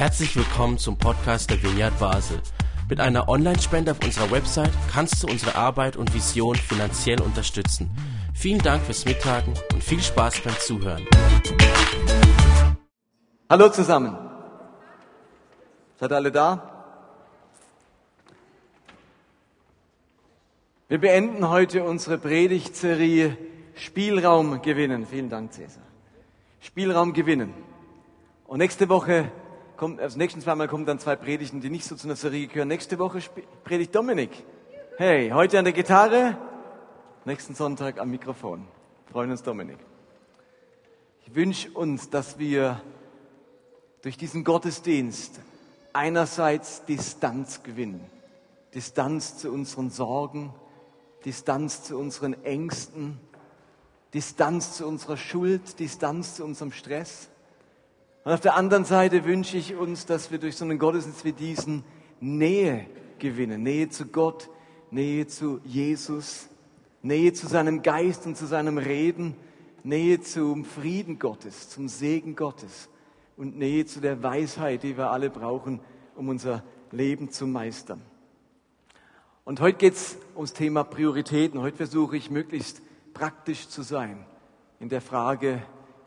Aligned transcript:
Herzlich 0.00 0.34
willkommen 0.34 0.78
zum 0.78 0.96
Podcast 0.96 1.50
der 1.50 1.62
Vineyard 1.62 1.98
Basel. 1.98 2.40
Mit 2.88 3.00
einer 3.00 3.28
Online-Spende 3.28 3.90
auf 3.90 4.02
unserer 4.02 4.30
Website 4.30 4.72
kannst 4.90 5.22
du 5.22 5.26
unsere 5.26 5.56
Arbeit 5.56 5.98
und 5.98 6.14
Vision 6.14 6.54
finanziell 6.54 7.20
unterstützen. 7.20 7.90
Vielen 8.32 8.60
Dank 8.60 8.82
fürs 8.82 9.04
Mittagen 9.04 9.52
und 9.74 9.84
viel 9.84 10.00
Spaß 10.00 10.40
beim 10.40 10.54
Zuhören. 10.58 11.06
Hallo 13.50 13.68
zusammen. 13.68 14.16
Seid 15.96 16.12
alle 16.14 16.32
da? 16.32 16.96
Wir 20.88 20.98
beenden 20.98 21.46
heute 21.46 21.84
unsere 21.84 22.16
Predigtserie 22.16 23.36
Spielraum 23.74 24.62
gewinnen. 24.62 25.06
Vielen 25.06 25.28
Dank, 25.28 25.52
Cäsar. 25.52 25.82
Spielraum 26.60 27.12
gewinnen. 27.12 27.52
Und 28.46 28.60
nächste 28.60 28.88
Woche 28.88 29.30
kommt, 29.80 29.98
also 29.98 30.18
nächsten 30.18 30.42
zweimal 30.42 30.68
kommen 30.68 30.84
dann 30.84 30.98
zwei 30.98 31.16
Predigten, 31.16 31.62
die 31.62 31.70
nicht 31.70 31.86
so 31.86 31.96
zu 31.96 32.06
einer 32.06 32.14
Serie 32.14 32.46
gehören. 32.48 32.68
Nächste 32.68 32.98
Woche 32.98 33.18
predigt 33.64 33.94
Dominik. 33.94 34.30
Hey, 34.98 35.30
heute 35.30 35.58
an 35.58 35.64
der 35.64 35.72
Gitarre, 35.72 36.36
nächsten 37.24 37.54
Sonntag 37.54 37.98
am 37.98 38.10
Mikrofon. 38.10 38.68
Freuen 39.10 39.30
uns, 39.30 39.42
Dominik. 39.42 39.78
Ich 41.24 41.34
wünsche 41.34 41.70
uns, 41.70 42.10
dass 42.10 42.38
wir 42.38 42.82
durch 44.02 44.18
diesen 44.18 44.44
Gottesdienst 44.44 45.40
einerseits 45.94 46.84
Distanz 46.84 47.62
gewinnen. 47.62 48.04
Distanz 48.74 49.38
zu 49.38 49.50
unseren 49.50 49.88
Sorgen, 49.88 50.52
Distanz 51.24 51.84
zu 51.84 51.98
unseren 51.98 52.34
Ängsten, 52.44 53.18
Distanz 54.12 54.76
zu 54.76 54.86
unserer 54.86 55.16
Schuld, 55.16 55.78
Distanz 55.78 56.34
zu 56.34 56.44
unserem 56.44 56.70
Stress. 56.70 57.29
Und 58.22 58.32
auf 58.32 58.40
der 58.40 58.54
anderen 58.54 58.84
Seite 58.84 59.24
wünsche 59.24 59.56
ich 59.56 59.76
uns, 59.76 60.04
dass 60.04 60.30
wir 60.30 60.38
durch 60.38 60.56
so 60.56 60.66
einen 60.66 60.78
Gottesdienst 60.78 61.24
wie 61.24 61.32
diesen 61.32 61.84
Nähe 62.20 62.84
gewinnen. 63.18 63.62
Nähe 63.62 63.88
zu 63.88 64.06
Gott, 64.06 64.50
Nähe 64.90 65.26
zu 65.26 65.60
Jesus, 65.64 66.48
Nähe 67.00 67.32
zu 67.32 67.46
seinem 67.46 67.82
Geist 67.82 68.26
und 68.26 68.36
zu 68.36 68.46
seinem 68.46 68.76
Reden, 68.76 69.36
Nähe 69.84 70.20
zum 70.20 70.66
Frieden 70.66 71.18
Gottes, 71.18 71.70
zum 71.70 71.88
Segen 71.88 72.36
Gottes 72.36 72.90
und 73.38 73.56
Nähe 73.56 73.86
zu 73.86 74.02
der 74.02 74.22
Weisheit, 74.22 74.82
die 74.82 74.98
wir 74.98 75.10
alle 75.10 75.30
brauchen, 75.30 75.80
um 76.14 76.28
unser 76.28 76.62
Leben 76.90 77.30
zu 77.30 77.46
meistern. 77.46 78.02
Und 79.44 79.60
heute 79.60 79.78
geht 79.78 79.94
es 79.94 80.18
ums 80.34 80.52
Thema 80.52 80.84
Prioritäten. 80.84 81.62
Heute 81.62 81.78
versuche 81.78 82.18
ich 82.18 82.30
möglichst 82.30 82.82
praktisch 83.14 83.68
zu 83.68 83.80
sein 83.80 84.26
in 84.78 84.90
der 84.90 85.00
Frage, 85.00 85.62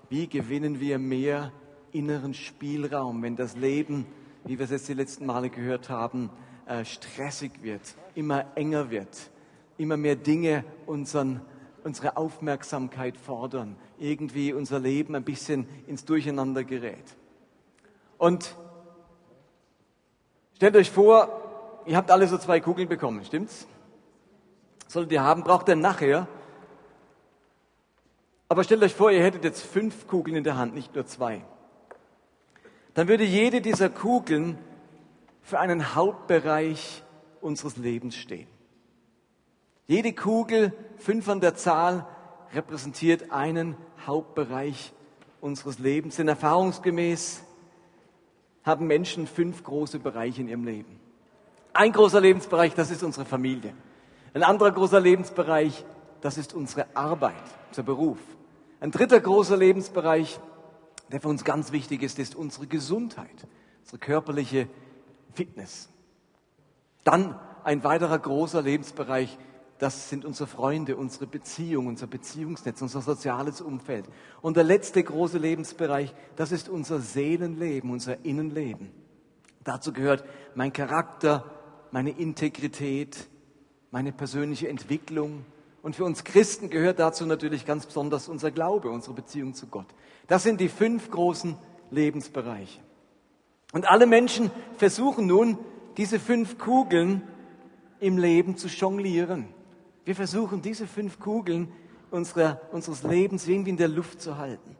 wie 0.09 0.27
gewinnen 0.27 0.79
wir 0.79 0.99
mehr 0.99 1.51
inneren 1.93 2.33
Spielraum, 2.33 3.21
wenn 3.21 3.35
das 3.35 3.55
Leben, 3.55 4.05
wie 4.43 4.57
wir 4.57 4.65
es 4.65 4.71
jetzt 4.71 4.89
die 4.89 4.93
letzten 4.93 5.25
Male 5.25 5.49
gehört 5.49 5.89
haben, 5.89 6.29
äh, 6.65 6.83
stressig 6.83 7.61
wird, 7.61 7.81
immer 8.15 8.45
enger 8.55 8.89
wird, 8.89 9.29
immer 9.77 9.95
mehr 9.95 10.15
Dinge 10.15 10.65
unseren, 10.85 11.41
unsere 11.83 12.17
Aufmerksamkeit 12.17 13.17
fordern, 13.17 13.75
irgendwie 13.99 14.53
unser 14.53 14.79
Leben 14.79 15.15
ein 15.15 15.23
bisschen 15.23 15.67
ins 15.87 16.03
Durcheinander 16.03 16.63
gerät. 16.63 17.15
Und 18.17 18.55
stellt 20.55 20.75
euch 20.75 20.91
vor, 20.91 21.81
ihr 21.85 21.95
habt 21.95 22.11
alle 22.11 22.27
so 22.27 22.37
zwei 22.37 22.59
Kugeln 22.59 22.89
bekommen, 22.89 23.23
stimmt's? 23.23 23.67
Solltet 24.87 25.11
ihr 25.11 25.23
haben, 25.23 25.43
braucht 25.43 25.67
ihr 25.69 25.75
nachher. 25.75 26.27
Aber 28.47 28.63
stellt 28.63 28.83
euch 28.83 28.93
vor, 28.93 29.11
ihr 29.11 29.23
hättet 29.23 29.43
jetzt 29.43 29.61
fünf 29.61 30.07
Kugeln 30.07 30.37
in 30.37 30.43
der 30.43 30.57
Hand, 30.57 30.75
nicht 30.75 30.93
nur 30.93 31.05
zwei 31.05 31.43
dann 32.93 33.07
würde 33.07 33.23
jede 33.23 33.61
dieser 33.61 33.89
Kugeln 33.89 34.57
für 35.41 35.59
einen 35.59 35.95
Hauptbereich 35.95 37.03
unseres 37.41 37.77
Lebens 37.77 38.15
stehen. 38.15 38.47
Jede 39.87 40.13
Kugel, 40.13 40.71
fünf 40.97 41.27
an 41.27 41.41
der 41.41 41.55
Zahl, 41.55 42.07
repräsentiert 42.53 43.31
einen 43.31 43.75
Hauptbereich 44.05 44.93
unseres 45.41 45.79
Lebens. 45.79 46.15
Denn 46.15 46.27
erfahrungsgemäß 46.27 47.43
haben 48.63 48.87
Menschen 48.87 49.27
fünf 49.27 49.63
große 49.63 49.99
Bereiche 49.99 50.41
in 50.41 50.47
ihrem 50.47 50.63
Leben. 50.63 50.99
Ein 51.73 51.91
großer 51.91 52.21
Lebensbereich, 52.21 52.73
das 52.75 52.91
ist 52.91 53.03
unsere 53.03 53.25
Familie. 53.25 53.73
Ein 54.33 54.43
anderer 54.43 54.71
großer 54.71 55.01
Lebensbereich, 55.01 55.83
das 56.21 56.37
ist 56.37 56.53
unsere 56.53 56.87
Arbeit, 56.95 57.33
unser 57.69 57.83
Beruf. 57.83 58.19
Ein 58.79 58.91
dritter 58.91 59.19
großer 59.19 59.57
Lebensbereich, 59.57 60.39
der 61.11 61.21
für 61.21 61.27
uns 61.27 61.43
ganz 61.43 61.71
wichtig 61.71 62.01
ist, 62.03 62.19
ist 62.19 62.35
unsere 62.35 62.67
Gesundheit, 62.67 63.47
unsere 63.81 63.99
körperliche 63.99 64.67
Fitness. 65.33 65.89
Dann 67.03 67.39
ein 67.63 67.83
weiterer 67.83 68.17
großer 68.17 68.61
Lebensbereich, 68.61 69.37
das 69.79 70.09
sind 70.09 70.23
unsere 70.23 70.47
Freunde, 70.47 70.95
unsere 70.95 71.27
Beziehungen, 71.27 71.87
unser 71.89 72.07
Beziehungsnetz, 72.07 72.81
unser 72.81 73.01
soziales 73.01 73.59
Umfeld. 73.59 74.05
Und 74.41 74.55
der 74.55 74.63
letzte 74.63 75.03
große 75.03 75.37
Lebensbereich, 75.37 76.13
das 76.35 76.51
ist 76.51 76.69
unser 76.69 76.99
Seelenleben, 76.99 77.91
unser 77.91 78.23
Innenleben. 78.23 78.91
Dazu 79.63 79.91
gehört 79.91 80.23
mein 80.55 80.71
Charakter, 80.71 81.45
meine 81.91 82.11
Integrität, 82.11 83.27
meine 83.91 84.11
persönliche 84.11 84.69
Entwicklung. 84.69 85.45
Und 85.81 85.95
für 85.95 86.05
uns 86.05 86.23
Christen 86.23 86.69
gehört 86.69 86.99
dazu 86.99 87.25
natürlich 87.25 87.65
ganz 87.65 87.85
besonders 87.85 88.29
unser 88.29 88.51
Glaube, 88.51 88.89
unsere 88.89 89.13
Beziehung 89.13 89.53
zu 89.53 89.67
Gott. 89.67 89.87
Das 90.27 90.43
sind 90.43 90.61
die 90.61 90.69
fünf 90.69 91.11
großen 91.11 91.57
Lebensbereiche. 91.91 92.79
Und 93.71 93.89
alle 93.89 94.05
Menschen 94.05 94.51
versuchen 94.77 95.27
nun, 95.27 95.57
diese 95.97 96.19
fünf 96.19 96.57
Kugeln 96.57 97.21
im 97.99 98.17
Leben 98.17 98.57
zu 98.57 98.67
jonglieren. 98.67 99.47
Wir 100.05 100.15
versuchen, 100.15 100.61
diese 100.61 100.87
fünf 100.87 101.19
Kugeln 101.19 101.71
unserer, 102.11 102.61
unseres 102.71 103.03
Lebens 103.03 103.47
irgendwie 103.47 103.71
in 103.71 103.77
der 103.77 103.87
Luft 103.87 104.21
zu 104.21 104.37
halten. 104.37 104.75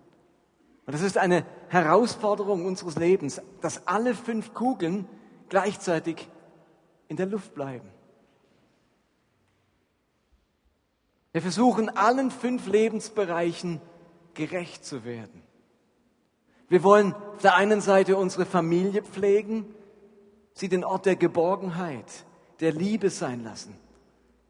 Und 0.85 0.93
das 0.93 1.01
ist 1.01 1.17
eine 1.17 1.45
Herausforderung 1.69 2.65
unseres 2.65 2.97
Lebens, 2.97 3.41
dass 3.61 3.87
alle 3.87 4.13
fünf 4.13 4.53
Kugeln 4.53 5.07
gleichzeitig 5.49 6.29
in 7.07 7.17
der 7.17 7.25
Luft 7.25 7.55
bleiben. 7.55 7.87
Wir 11.31 11.41
versuchen 11.41 11.89
allen 11.89 12.29
fünf 12.29 12.67
Lebensbereichen 12.67 13.81
gerecht 14.33 14.85
zu 14.85 15.03
werden. 15.05 15.43
Wir 16.69 16.83
wollen 16.83 17.13
auf 17.13 17.41
der 17.41 17.55
einen 17.55 17.81
Seite 17.81 18.17
unsere 18.17 18.45
Familie 18.45 19.03
pflegen, 19.03 19.65
sie 20.53 20.69
den 20.69 20.83
Ort 20.83 21.05
der 21.05 21.15
Geborgenheit, 21.15 22.25
der 22.59 22.71
Liebe 22.71 23.09
sein 23.09 23.43
lassen, 23.43 23.75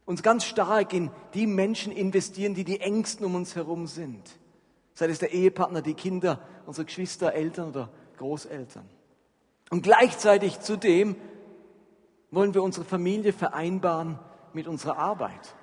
uns 0.04 0.22
ganz 0.22 0.44
stark 0.44 0.92
in 0.92 1.10
die 1.34 1.46
Menschen 1.46 1.92
investieren, 1.92 2.54
die 2.54 2.64
die 2.64 2.80
Ängsten 2.80 3.26
um 3.26 3.34
uns 3.34 3.56
herum 3.56 3.86
sind. 3.86 4.38
Sei 4.92 5.06
es 5.06 5.18
der 5.18 5.32
Ehepartner, 5.32 5.82
die 5.82 5.94
Kinder, 5.94 6.40
unsere 6.66 6.84
Geschwister, 6.84 7.32
Eltern 7.32 7.70
oder 7.70 7.90
Großeltern. 8.18 8.88
Und 9.70 9.82
gleichzeitig 9.82 10.60
zudem 10.60 11.16
wollen 12.30 12.54
wir 12.54 12.62
unsere 12.62 12.84
Familie 12.84 13.32
vereinbaren 13.32 14.18
mit 14.52 14.68
unserer 14.68 14.98
Arbeit. 14.98 15.54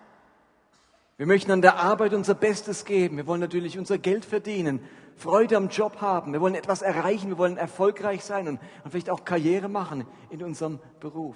Wir 1.21 1.27
möchten 1.27 1.51
an 1.51 1.61
der 1.61 1.77
Arbeit 1.77 2.15
unser 2.15 2.33
Bestes 2.33 2.83
geben. 2.83 3.15
Wir 3.17 3.27
wollen 3.27 3.41
natürlich 3.41 3.77
unser 3.77 3.99
Geld 3.99 4.25
verdienen, 4.25 4.79
Freude 5.15 5.55
am 5.55 5.69
Job 5.69 6.01
haben. 6.01 6.33
Wir 6.33 6.41
wollen 6.41 6.55
etwas 6.55 6.81
erreichen. 6.81 7.29
Wir 7.29 7.37
wollen 7.37 7.57
erfolgreich 7.57 8.23
sein 8.23 8.47
und, 8.47 8.59
und 8.83 8.89
vielleicht 8.89 9.11
auch 9.11 9.23
Karriere 9.23 9.69
machen 9.69 10.07
in 10.31 10.41
unserem 10.41 10.79
Beruf. 10.99 11.35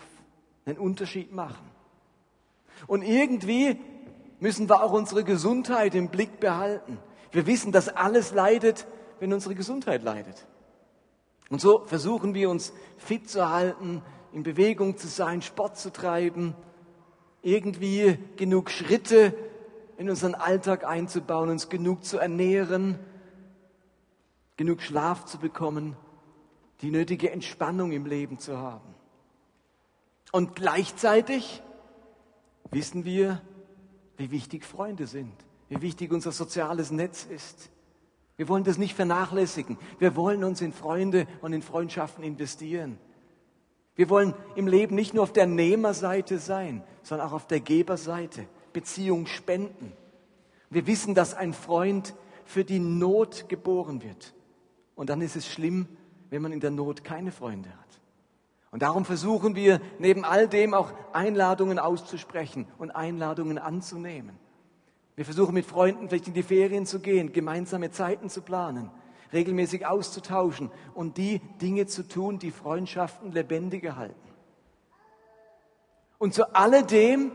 Einen 0.65 0.79
Unterschied 0.79 1.31
machen. 1.33 1.69
Und 2.87 3.03
irgendwie 3.03 3.79
müssen 4.39 4.67
wir 4.69 4.81
auch 4.81 4.91
unsere 4.91 5.23
Gesundheit 5.23 5.93
im 5.93 6.09
Blick 6.09 6.39
behalten. 6.39 6.97
Wir 7.31 7.45
wissen, 7.45 7.71
dass 7.71 7.87
alles 7.87 8.33
leidet, 8.33 8.87
wenn 9.19 9.33
unsere 9.33 9.53
Gesundheit 9.53 10.01
leidet. 10.01 10.47
Und 11.51 11.61
so 11.61 11.85
versuchen 11.85 12.33
wir 12.33 12.49
uns 12.49 12.73
fit 12.97 13.29
zu 13.29 13.51
halten, 13.51 14.01
in 14.33 14.41
Bewegung 14.41 14.97
zu 14.97 15.07
sein, 15.07 15.43
Sport 15.43 15.77
zu 15.77 15.93
treiben, 15.93 16.55
irgendwie 17.43 18.17
genug 18.35 18.71
Schritte 18.71 19.35
in 19.97 20.09
unseren 20.09 20.35
Alltag 20.35 20.85
einzubauen, 20.85 21.49
uns 21.49 21.69
genug 21.69 22.03
zu 22.03 22.17
ernähren, 22.17 22.99
genug 24.57 24.81
Schlaf 24.81 25.25
zu 25.25 25.37
bekommen, 25.37 25.95
die 26.81 26.91
nötige 26.91 27.31
Entspannung 27.31 27.91
im 27.91 28.05
Leben 28.05 28.39
zu 28.39 28.57
haben. 28.57 28.93
Und 30.31 30.55
gleichzeitig 30.55 31.61
wissen 32.71 33.05
wir, 33.05 33.41
wie 34.17 34.31
wichtig 34.31 34.65
Freunde 34.65 35.07
sind, 35.07 35.33
wie 35.69 35.81
wichtig 35.81 36.11
unser 36.11 36.31
soziales 36.31 36.91
Netz 36.91 37.25
ist. 37.25 37.69
Wir 38.37 38.49
wollen 38.49 38.65
das 38.65 38.77
nicht 38.77 38.95
vernachlässigen. 38.95 39.77
Wir 39.97 40.15
wollen 40.15 40.43
uns 40.43 40.61
in 40.61 40.73
Freunde 40.73 41.25
und 41.41 41.53
in 41.53 41.61
Freundschaften 41.61 42.23
investieren. 42.23 42.97
Wir 43.95 44.09
wollen 44.09 44.33
im 44.55 44.67
Leben 44.67 44.95
nicht 44.95 45.13
nur 45.13 45.23
auf 45.23 45.31
der 45.31 45.47
Nehmerseite 45.47 46.37
sein, 46.37 46.83
sondern 47.01 47.27
auch 47.27 47.33
auf 47.33 47.47
der 47.47 47.61
Geberseite. 47.61 48.45
Beziehung 48.75 49.25
spenden. 49.25 49.93
Wir 50.69 50.85
wissen, 50.85 51.15
dass 51.15 51.33
ein 51.33 51.53
Freund 51.53 52.13
für 52.43 52.65
die 52.65 52.79
Not 52.79 53.47
geboren 53.47 54.03
wird. 54.03 54.33
Und 54.95 55.09
dann 55.09 55.21
ist 55.21 55.37
es 55.37 55.47
schlimm, 55.47 55.87
wenn 56.29 56.41
man 56.41 56.51
in 56.51 56.59
der 56.59 56.71
Not 56.71 57.05
keine 57.05 57.31
Freunde 57.31 57.69
hat. 57.69 58.01
Und 58.71 58.81
darum 58.81 59.05
versuchen 59.05 59.55
wir 59.55 59.79
neben 59.97 60.25
all 60.25 60.49
dem 60.49 60.73
auch 60.73 60.91
Einladungen 61.13 61.79
auszusprechen 61.79 62.67
und 62.77 62.91
Einladungen 62.91 63.57
anzunehmen. 63.57 64.37
Wir 65.15 65.23
versuchen 65.23 65.53
mit 65.53 65.65
Freunden 65.65 66.09
vielleicht 66.09 66.27
in 66.27 66.33
die 66.33 66.43
Ferien 66.43 66.85
zu 66.85 66.99
gehen, 66.99 67.31
gemeinsame 67.31 67.91
Zeiten 67.91 68.29
zu 68.29 68.41
planen, 68.41 68.91
regelmäßig 69.31 69.85
auszutauschen 69.85 70.69
und 70.93 71.17
die 71.17 71.39
Dinge 71.61 71.85
zu 71.85 72.05
tun, 72.05 72.39
die 72.39 72.51
Freundschaften 72.51 73.31
lebendig 73.31 73.89
halten. 73.95 74.19
Und 76.17 76.33
zu 76.33 76.53
alledem, 76.53 77.31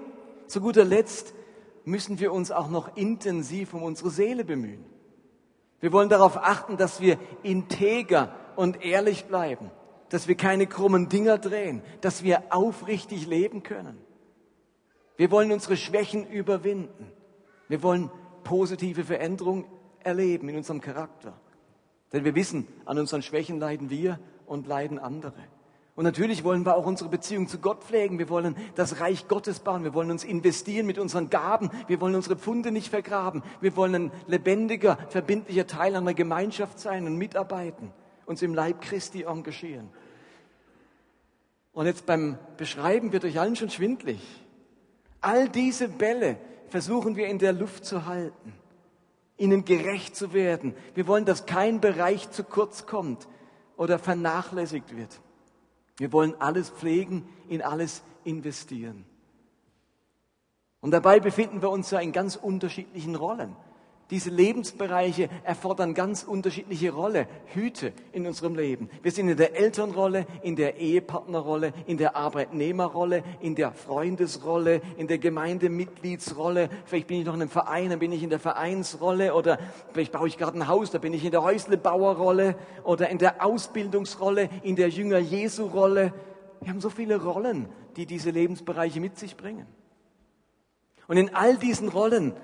zu 0.51 0.61
guter 0.61 0.85
Letzt, 0.85 1.35
müssen 1.85 2.21
wir 2.21 2.33
uns 2.33 2.51
auch 2.51 2.69
noch 2.69 2.97
intensiv 2.97 3.75
um 3.75 3.83
unsere 3.83 4.11
Seele 4.11 4.45
bemühen. 4.45 4.85
Wir 5.81 5.93
wollen 5.93 6.09
darauf 6.09 6.37
achten, 6.37 6.77
dass 6.77 7.01
wir 7.01 7.19
integer 7.43 8.35
und 8.57 8.85
ehrlich 8.85 9.25
bleiben, 9.25 9.71
dass 10.11 10.29
wir 10.29 10.35
keine 10.35 10.67
krummen 10.67 11.09
Dinger 11.09 11.39
drehen, 11.39 11.83
dass 12.03 12.23
wir 12.23 12.43
aufrichtig 12.51 13.27
leben 13.27 13.63
können. 13.63 13.99
Wir 15.17 15.31
wollen 15.31 15.53
unsere 15.53 15.77
Schwächen 15.77 16.27
überwinden. 16.27 17.11
Wir 17.69 17.83
wollen 17.83 18.11
positive 18.45 19.05
Veränderungen 19.05 19.65
erleben 20.01 20.49
in 20.49 20.57
unserem 20.57 20.81
Charakter. 20.81 21.39
Denn 22.13 22.25
wir 22.25 22.35
wissen, 22.35 22.67
an 22.85 22.99
unseren 22.99 23.23
Schwächen 23.23 23.59
leiden 23.59 23.91
wir 23.91 24.19
und 24.47 24.67
leiden 24.67 24.99
andere. 24.99 25.35
Und 26.01 26.05
natürlich 26.05 26.45
wollen 26.45 26.65
wir 26.65 26.77
auch 26.77 26.87
unsere 26.87 27.11
Beziehung 27.11 27.47
zu 27.47 27.59
Gott 27.59 27.85
pflegen. 27.85 28.19
Wir 28.19 28.31
wollen 28.31 28.57
das 28.75 29.01
Reich 29.01 29.29
Gottes 29.29 29.59
bauen. 29.59 29.85
Wir 29.85 29.93
wollen 29.93 30.11
uns 30.11 30.25
investieren 30.25 30.87
mit 30.87 30.99
unseren 30.99 31.29
Gaben. 31.29 31.71
Wir 31.89 32.01
wollen 32.01 32.15
unsere 32.15 32.37
Pfunde 32.37 32.73
nicht 32.73 32.89
vergraben. 32.89 33.43
Wir 33.61 33.77
wollen 33.77 33.95
ein 33.95 34.13
lebendiger, 34.27 34.97
verbindlicher 35.11 35.67
Teil 35.67 35.95
einer 35.95 36.15
Gemeinschaft 36.15 36.81
sein 36.81 37.07
und 37.07 37.19
mitarbeiten, 37.19 37.93
uns 38.25 38.41
im 38.41 38.55
Leib 38.55 38.81
Christi 38.81 39.25
engagieren. 39.25 39.91
Und 41.75 41.85
jetzt 41.85 42.07
beim 42.07 42.39
Beschreiben 42.57 43.13
wird 43.13 43.27
euch 43.27 43.39
allen 43.39 43.57
schon 43.57 43.69
schwindlig. 43.69 44.23
All 45.21 45.51
diese 45.51 45.87
Bälle 45.87 46.39
versuchen 46.71 47.17
wir 47.17 47.27
in 47.27 47.39
der 47.39 47.53
Luft 47.53 47.85
zu 47.85 48.07
halten, 48.07 48.55
ihnen 49.37 49.67
gerecht 49.67 50.17
zu 50.17 50.33
werden. 50.33 50.75
Wir 50.95 51.07
wollen, 51.07 51.27
dass 51.27 51.45
kein 51.45 51.83
Bereich 51.83 52.31
zu 52.31 52.43
kurz 52.43 52.87
kommt 52.87 53.29
oder 53.77 53.99
vernachlässigt 53.99 54.97
wird. 54.97 55.21
Wir 55.97 56.13
wollen 56.13 56.35
alles 56.41 56.71
pflegen, 56.71 57.29
in 57.49 57.63
alles 57.63 58.03
investieren. 58.25 59.05
Und 60.81 60.93
dabei 60.93 61.21
befinden 61.21 61.63
wir 61.63 61.71
uns 61.71 61.91
ja 61.91 62.01
in 62.01 62.13
ganz 62.13 62.37
unterschiedlichen 62.37 63.17
Rollen. 63.17 63.55
Diese 64.11 64.31
Lebensbereiche 64.31 65.29
erfordern 65.45 65.95
ganz 65.95 66.25
unterschiedliche 66.25 66.93
Rolle, 66.93 67.29
Hüte 67.55 67.93
in 68.13 68.27
unserem 68.27 68.57
Leben. 68.57 68.91
Wir 69.03 69.13
sind 69.13 69.29
in 69.29 69.37
der 69.37 69.57
Elternrolle, 69.57 70.27
in 70.43 70.57
der 70.57 70.79
Ehepartnerrolle, 70.79 71.73
in 71.87 71.97
der 71.97 72.17
Arbeitnehmerrolle, 72.17 73.23
in 73.41 73.55
der 73.55 73.71
Freundesrolle, 73.71 74.83
in 74.97 75.07
der 75.07 75.19
Gemeindemitgliedsrolle. 75.19 76.71
Vielleicht 76.87 77.07
bin 77.07 77.21
ich 77.21 77.27
noch 77.27 77.35
in 77.35 77.43
einem 77.43 77.51
Verein, 77.51 77.91
dann 77.91 78.01
bin 78.01 78.11
ich 78.11 78.25
in 78.25 78.31
der 78.31 78.41
Vereinsrolle 78.41 79.33
oder 79.33 79.61
vielleicht 79.93 80.11
baue 80.11 80.27
ich 80.27 80.37
gerade 80.37 80.59
ein 80.59 80.67
Haus, 80.67 80.91
da 80.91 80.99
bin 80.99 81.15
ich 81.15 81.25
in 81.25 81.31
der 81.31 81.45
Häuslebauerrolle 81.45 82.57
oder 82.83 83.11
in 83.11 83.19
der 83.19 83.45
Ausbildungsrolle, 83.45 84.49
in 84.65 84.75
der 84.75 84.89
Jünger-Jesu-Rolle. 84.89 86.13
Wir 86.61 86.69
haben 86.69 86.81
so 86.81 86.91
viele 86.91 87.23
Rollen, 87.23 87.69
die 87.97 88.07
diese 88.07 88.31
Lebensbereiche 88.31 88.99
mit 88.99 89.19
sich 89.19 89.37
bringen. 89.37 89.67
Und 91.07 91.17
in 91.17 91.35
all 91.35 91.57
diesen 91.57 91.89
Rollen 91.89 92.35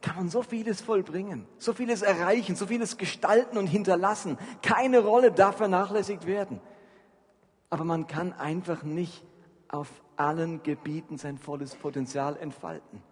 kann 0.00 0.16
man 0.16 0.28
so 0.28 0.42
vieles 0.42 0.80
vollbringen, 0.80 1.46
so 1.58 1.72
vieles 1.72 2.02
erreichen, 2.02 2.56
so 2.56 2.66
vieles 2.66 2.96
gestalten 2.96 3.58
und 3.58 3.66
hinterlassen. 3.66 4.38
Keine 4.62 5.00
Rolle 5.00 5.32
darf 5.32 5.56
vernachlässigt 5.56 6.26
werden. 6.26 6.60
Aber 7.70 7.84
man 7.84 8.06
kann 8.06 8.32
einfach 8.32 8.82
nicht 8.82 9.24
auf 9.68 9.88
allen 10.16 10.62
Gebieten 10.62 11.18
sein 11.18 11.38
volles 11.38 11.74
Potenzial 11.74 12.36
entfalten. 12.36 13.02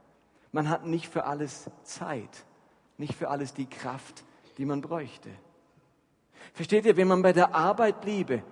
Man 0.52 0.70
hat 0.70 0.86
nicht 0.86 1.08
für 1.08 1.24
alles 1.24 1.70
Zeit, 1.82 2.46
nicht 2.96 3.14
für 3.14 3.28
alles 3.28 3.52
die 3.52 3.66
Kraft, 3.66 4.24
die 4.56 4.64
man 4.64 4.80
bräuchte. 4.80 5.30
Versteht 6.54 6.86
ihr, 6.86 6.96
wenn 6.96 7.08
man 7.08 7.22
bei 7.22 7.32
der 7.32 7.54
Arbeit 7.54 8.00
bliebe, 8.00 8.42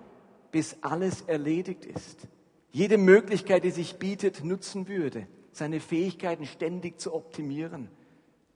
bis 0.51 0.77
alles 0.83 1.23
erledigt 1.23 1.87
ist, 1.87 2.29
jede 2.71 2.99
Möglichkeit, 2.99 3.65
die 3.65 3.71
sich 3.71 3.99
bietet, 3.99 4.45
nutzen 4.45 4.89
würde, 4.89 5.27
seine 5.53 5.81
Fähigkeiten 5.81 6.45
ständig 6.45 7.01
zu 7.01 7.15
optimieren, 7.15 7.89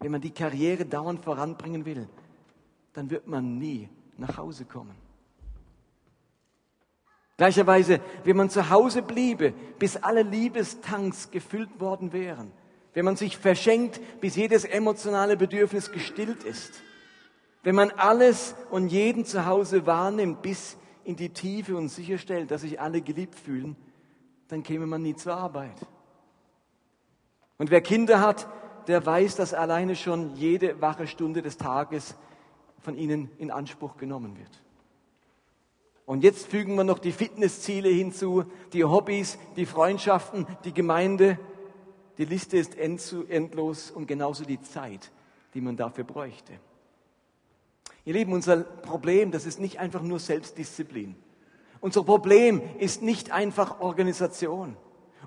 wenn 0.01 0.13
man 0.13 0.21
die 0.21 0.31
Karriere 0.31 0.85
dauernd 0.85 1.25
voranbringen 1.25 1.85
will, 1.85 2.09
dann 2.93 3.11
wird 3.11 3.27
man 3.27 3.59
nie 3.59 3.89
nach 4.17 4.37
Hause 4.37 4.65
kommen. 4.65 4.95
Gleicherweise, 7.37 8.01
wenn 8.25 8.37
man 8.37 8.51
zu 8.51 8.69
Hause 8.69 9.03
bliebe, 9.03 9.53
bis 9.79 9.97
alle 9.97 10.23
Liebestanks 10.23 11.31
gefüllt 11.31 11.81
worden 11.81 12.13
wären, 12.13 12.51
wenn 12.95 13.05
man 13.05 13.15
sich 13.15 13.39
verschenkt, 13.39 14.01
bis 14.21 14.35
jedes 14.35 14.65
emotionale 14.65 15.37
Bedürfnis 15.37 15.93
gestillt 15.93 16.43
ist, 16.43 16.83
wenn 17.63 17.77
man 17.77 17.91
alles 17.91 18.57
und 18.71 18.89
jeden 18.89 19.25
zu 19.25 19.47
Hause 19.47 19.87
wahrnimmt, 19.87 20.43
bis 20.43 20.77
in 21.05 21.15
die 21.15 21.31
Tiefe 21.31 21.77
und 21.77 21.89
sicherstellt, 21.89 22.51
dass 22.51 22.63
sich 22.63 22.81
alle 22.81 23.01
geliebt 23.03 23.39
fühlen, 23.39 23.77
dann 24.49 24.63
käme 24.63 24.87
man 24.87 25.03
nie 25.03 25.15
zur 25.15 25.35
Arbeit. 25.35 25.77
Und 27.57 27.71
wer 27.71 27.81
Kinder 27.81 28.21
hat, 28.21 28.49
der 28.89 29.05
weiß, 29.05 29.37
dass 29.37 29.55
alleine 29.55 29.95
schon 29.95 30.35
jede 30.35 30.81
wache 30.81 31.07
Stunde 31.07 31.43
des 31.43 31.59
Tages 31.59 32.17
von 32.81 32.97
ihnen 32.97 33.31
in 33.39 33.51
Anspruch 33.51 33.97
genommen 33.97 34.37
wird. 34.39 34.63
Und 36.07 36.25
jetzt 36.25 36.47
fügen 36.47 36.75
wir 36.75 36.85
noch 36.85 36.99
die 36.99 37.13
Fitnessziele 37.13 37.91
hinzu, 37.91 38.45
die 38.73 38.85
Hobbys, 38.85 39.39
die 39.57 39.67
Freundschaften, 39.67 40.47
die 40.65 40.73
Gemeinde. 40.73 41.39
Die 42.17 42.25
Liste 42.25 42.57
ist 42.57 42.77
endlos 42.77 43.91
und 43.91 44.07
genauso 44.07 44.45
die 44.45 44.61
Zeit, 44.63 45.13
die 45.53 45.61
man 45.61 45.77
dafür 45.77 46.05
bräuchte. 46.05 46.55
Ihr 48.07 48.15
Lieben, 48.15 48.33
unser 48.33 48.63
Problem, 48.63 49.33
das 49.33 49.45
ist 49.45 49.61
nicht 49.61 49.79
einfach 49.79 50.01
nur 50.01 50.19
Selbstdisziplin. 50.19 51.15
Unser 51.81 52.05
Problem 52.05 52.63
ist 52.79 53.03
nicht 53.03 53.31
einfach 53.31 53.81
Organisation. 53.81 54.79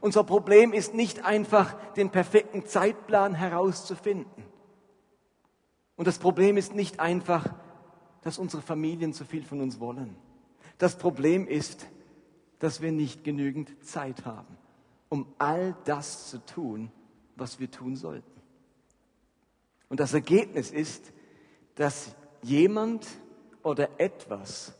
Unser 0.01 0.23
Problem 0.23 0.73
ist 0.73 0.95
nicht 0.95 1.23
einfach, 1.23 1.75
den 1.93 2.09
perfekten 2.09 2.65
Zeitplan 2.65 3.35
herauszufinden. 3.35 4.43
Und 5.95 6.07
das 6.07 6.17
Problem 6.17 6.57
ist 6.57 6.73
nicht 6.73 6.99
einfach, 6.99 7.45
dass 8.23 8.39
unsere 8.39 8.63
Familien 8.63 9.13
zu 9.13 9.23
viel 9.23 9.45
von 9.45 9.61
uns 9.61 9.79
wollen. 9.79 10.15
Das 10.79 10.97
Problem 10.97 11.47
ist, 11.47 11.87
dass 12.57 12.81
wir 12.81 12.91
nicht 12.91 13.23
genügend 13.23 13.83
Zeit 13.85 14.25
haben, 14.25 14.57
um 15.09 15.27
all 15.37 15.75
das 15.85 16.29
zu 16.29 16.43
tun, 16.45 16.91
was 17.35 17.59
wir 17.59 17.69
tun 17.69 17.95
sollten. 17.95 18.41
Und 19.89 19.99
das 19.99 20.13
Ergebnis 20.13 20.71
ist, 20.71 21.11
dass 21.75 22.15
jemand 22.41 23.05
oder 23.61 23.89
etwas 23.99 24.73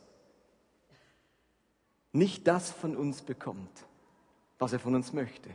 nicht 2.12 2.46
das 2.48 2.70
von 2.70 2.96
uns 2.96 3.22
bekommt, 3.22 3.86
was 4.62 4.72
er 4.72 4.78
von 4.78 4.94
uns 4.94 5.12
möchte, 5.12 5.50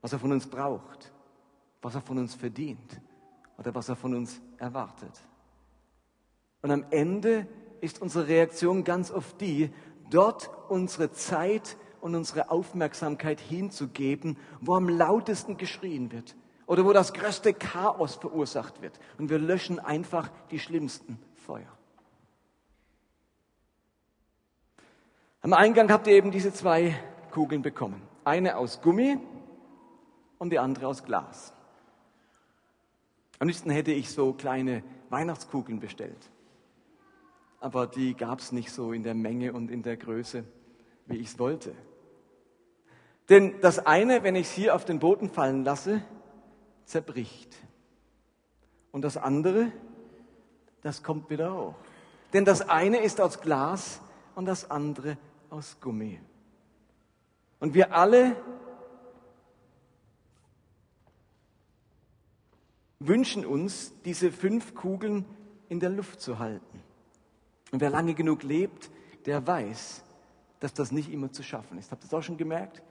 was 0.00 0.12
er 0.12 0.20
von 0.20 0.30
uns 0.30 0.46
braucht, 0.46 1.12
was 1.80 1.96
er 1.96 2.00
von 2.00 2.16
uns 2.16 2.36
verdient 2.36 3.00
oder 3.58 3.74
was 3.74 3.88
er 3.88 3.96
von 3.96 4.14
uns 4.14 4.40
erwartet. 4.56 5.20
Und 6.60 6.70
am 6.70 6.84
Ende 6.90 7.48
ist 7.80 8.00
unsere 8.00 8.28
Reaktion 8.28 8.84
ganz 8.84 9.10
oft 9.10 9.40
die, 9.40 9.72
dort 10.10 10.48
unsere 10.68 11.10
Zeit 11.10 11.76
und 12.00 12.14
unsere 12.14 12.52
Aufmerksamkeit 12.52 13.40
hinzugeben, 13.40 14.38
wo 14.60 14.76
am 14.76 14.88
lautesten 14.88 15.56
geschrien 15.56 16.12
wird 16.12 16.36
oder 16.66 16.84
wo 16.84 16.92
das 16.92 17.12
größte 17.12 17.52
Chaos 17.52 18.14
verursacht 18.14 18.80
wird. 18.80 19.00
Und 19.18 19.28
wir 19.28 19.40
löschen 19.40 19.80
einfach 19.80 20.30
die 20.52 20.60
schlimmsten 20.60 21.18
Feuer. 21.34 21.76
Am 25.44 25.52
Eingang 25.54 25.90
habt 25.90 26.06
ihr 26.06 26.12
eben 26.12 26.30
diese 26.30 26.52
zwei 26.52 26.96
Kugeln 27.32 27.62
bekommen. 27.62 28.00
Eine 28.24 28.56
aus 28.56 28.80
Gummi 28.80 29.18
und 30.38 30.50
die 30.50 30.60
andere 30.60 30.86
aus 30.86 31.02
Glas. 31.02 31.52
Am 33.40 33.48
liebsten 33.48 33.70
hätte 33.70 33.90
ich 33.90 34.10
so 34.10 34.34
kleine 34.34 34.84
Weihnachtskugeln 35.10 35.80
bestellt. 35.80 36.30
Aber 37.58 37.88
die 37.88 38.14
gab 38.14 38.38
es 38.38 38.52
nicht 38.52 38.70
so 38.70 38.92
in 38.92 39.02
der 39.02 39.14
Menge 39.14 39.52
und 39.52 39.68
in 39.68 39.82
der 39.82 39.96
Größe, 39.96 40.44
wie 41.06 41.16
ich 41.16 41.26
es 41.26 41.38
wollte. 41.40 41.74
Denn 43.28 43.60
das 43.60 43.84
eine, 43.84 44.22
wenn 44.22 44.36
ich 44.36 44.46
es 44.46 44.52
hier 44.52 44.76
auf 44.76 44.84
den 44.84 45.00
Boden 45.00 45.28
fallen 45.28 45.64
lasse, 45.64 46.02
zerbricht. 46.84 47.56
Und 48.92 49.02
das 49.02 49.16
andere, 49.16 49.72
das 50.82 51.02
kommt 51.02 51.30
wieder 51.30 51.52
hoch. 51.52 51.74
Denn 52.32 52.44
das 52.44 52.68
eine 52.68 52.98
ist 52.98 53.20
aus 53.20 53.40
Glas 53.40 54.00
und 54.36 54.44
das 54.44 54.70
andere 54.70 55.18
aus 55.52 55.78
Gummi. 55.80 56.18
Und 57.60 57.74
wir 57.74 57.94
alle 57.94 58.36
wünschen 62.98 63.44
uns, 63.44 63.92
diese 64.04 64.32
fünf 64.32 64.74
Kugeln 64.74 65.24
in 65.68 65.78
der 65.78 65.90
Luft 65.90 66.20
zu 66.20 66.38
halten. 66.38 66.80
Und 67.70 67.80
wer 67.80 67.90
lange 67.90 68.14
genug 68.14 68.42
lebt, 68.42 68.90
der 69.26 69.46
weiß, 69.46 70.02
dass 70.60 70.74
das 70.74 70.90
nicht 70.90 71.12
immer 71.12 71.32
zu 71.32 71.42
schaffen 71.42 71.78
ist. 71.78 71.90
Habt 71.90 72.02
ihr 72.02 72.08
das 72.08 72.14
auch 72.14 72.22
schon 72.22 72.36
gemerkt? 72.36 72.82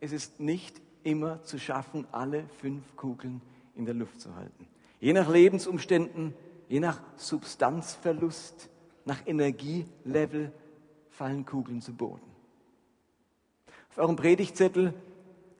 Es 0.00 0.12
ist 0.12 0.40
nicht 0.40 0.80
immer 1.04 1.42
zu 1.44 1.58
schaffen, 1.58 2.06
alle 2.12 2.44
fünf 2.60 2.96
Kugeln 2.96 3.40
in 3.74 3.84
der 3.84 3.94
Luft 3.94 4.20
zu 4.20 4.34
halten. 4.34 4.66
Je 5.00 5.12
nach 5.12 5.28
Lebensumständen, 5.28 6.34
je 6.68 6.80
nach 6.80 7.00
Substanzverlust, 7.16 8.68
nach 9.04 9.26
Energielevel 9.26 10.52
fallen 11.18 11.44
Kugeln 11.44 11.82
zu 11.82 11.92
Boden. 11.94 12.22
Auf 13.90 13.98
eurem 13.98 14.14
Predigtzettel 14.14 14.94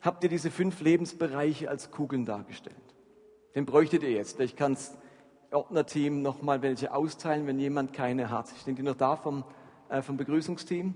habt 0.00 0.22
ihr 0.22 0.30
diese 0.30 0.52
fünf 0.52 0.80
Lebensbereiche 0.80 1.68
als 1.68 1.90
Kugeln 1.90 2.24
dargestellt. 2.24 2.76
Den 3.56 3.66
bräuchtet 3.66 4.04
ihr 4.04 4.12
jetzt. 4.12 4.38
Ich 4.38 4.54
kann 4.54 4.74
das 4.74 4.96
Ordnerteam 5.50 6.22
noch 6.22 6.42
mal 6.42 6.62
welche 6.62 6.94
austeilen, 6.94 7.48
wenn 7.48 7.58
jemand 7.58 7.92
keine 7.92 8.30
hat. 8.30 8.48
Stehen 8.60 8.76
die 8.76 8.84
noch 8.84 8.94
da 8.94 9.16
vom, 9.16 9.42
äh, 9.88 10.00
vom 10.00 10.16
Begrüßungsteam? 10.16 10.94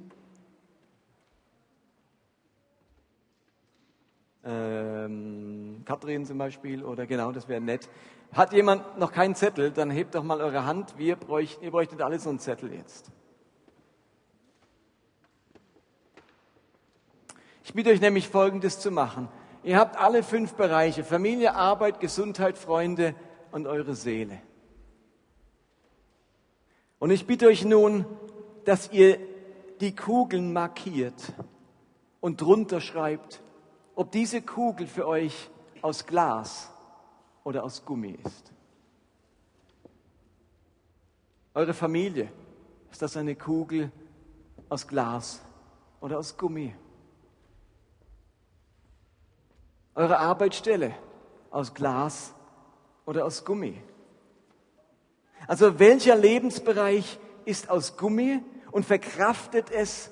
Ähm, 4.45 5.83
Kathrin 5.85 6.25
zum 6.25 6.38
Beispiel 6.38 6.85
oder 6.85 7.09
genau, 7.09 7.33
das 7.33 7.49
wäre 7.49 7.61
nett. 7.61 7.88
Hat 8.33 8.52
jemand 8.52 8.97
noch 8.97 9.11
keinen 9.11 9.35
Zettel, 9.35 9.73
dann 9.73 9.90
hebt 9.90 10.14
doch 10.14 10.23
mal 10.23 10.40
eure 10.40 10.64
Hand. 10.64 10.97
Wir 10.99 11.16
bräuchten, 11.16 11.64
ihr 11.64 11.73
bräuchtet 11.73 12.00
alle 12.00 12.21
so 12.21 12.28
einen 12.28 12.38
Zettel 12.38 12.73
jetzt. 12.73 13.11
Ich 17.64 17.75
bitte 17.75 17.90
euch 17.90 18.00
nämlich 18.00 18.28
Folgendes 18.28 18.81
zu 18.81 18.90
machen. 18.90 19.28
Ihr 19.62 19.78
habt 19.78 19.97
alle 19.97 20.23
fünf 20.23 20.54
Bereiche, 20.54 21.04
Familie, 21.04 21.54
Arbeit, 21.54 22.00
Gesundheit, 22.00 22.59
Freunde 22.59 23.14
und 23.52 23.66
eure 23.66 23.95
Seele. 23.95 24.40
Und 26.99 27.11
ich 27.11 27.26
bitte 27.26 27.47
euch 27.47 27.64
nun, 27.64 28.04
dass 28.64 28.90
ihr 28.92 29.19
die 29.81 29.95
Kugeln 29.95 30.52
markiert 30.52 31.33
und 32.21 32.40
drunter 32.40 32.81
schreibt, 32.81 33.40
ob 33.95 34.11
diese 34.11 34.42
Kugel 34.42 34.87
für 34.87 35.07
euch 35.07 35.50
aus 35.81 36.07
Glas 36.07 36.71
oder 37.45 37.64
aus 37.64 37.85
Gummi 37.85 38.19
ist. 38.25 38.52
Eure 41.54 41.75
Familie, 41.75 42.33
ist 42.90 43.02
das 43.02 43.16
eine 43.16 43.35
Kugel 43.37 43.90
aus 44.69 44.87
Glas 44.87 45.42
oder 46.00 46.19
aus 46.19 46.37
Gummi? 46.37 46.75
Eure 49.94 50.18
Arbeitsstelle 50.18 50.94
aus 51.50 51.75
Glas 51.75 52.34
oder 53.04 53.25
aus 53.25 53.44
Gummi? 53.44 53.80
Also 55.46 55.78
welcher 55.78 56.16
Lebensbereich 56.16 57.18
ist 57.44 57.68
aus 57.68 57.96
Gummi 57.96 58.40
und 58.70 58.87
verkraftet 58.87 59.70
es, 59.70 60.11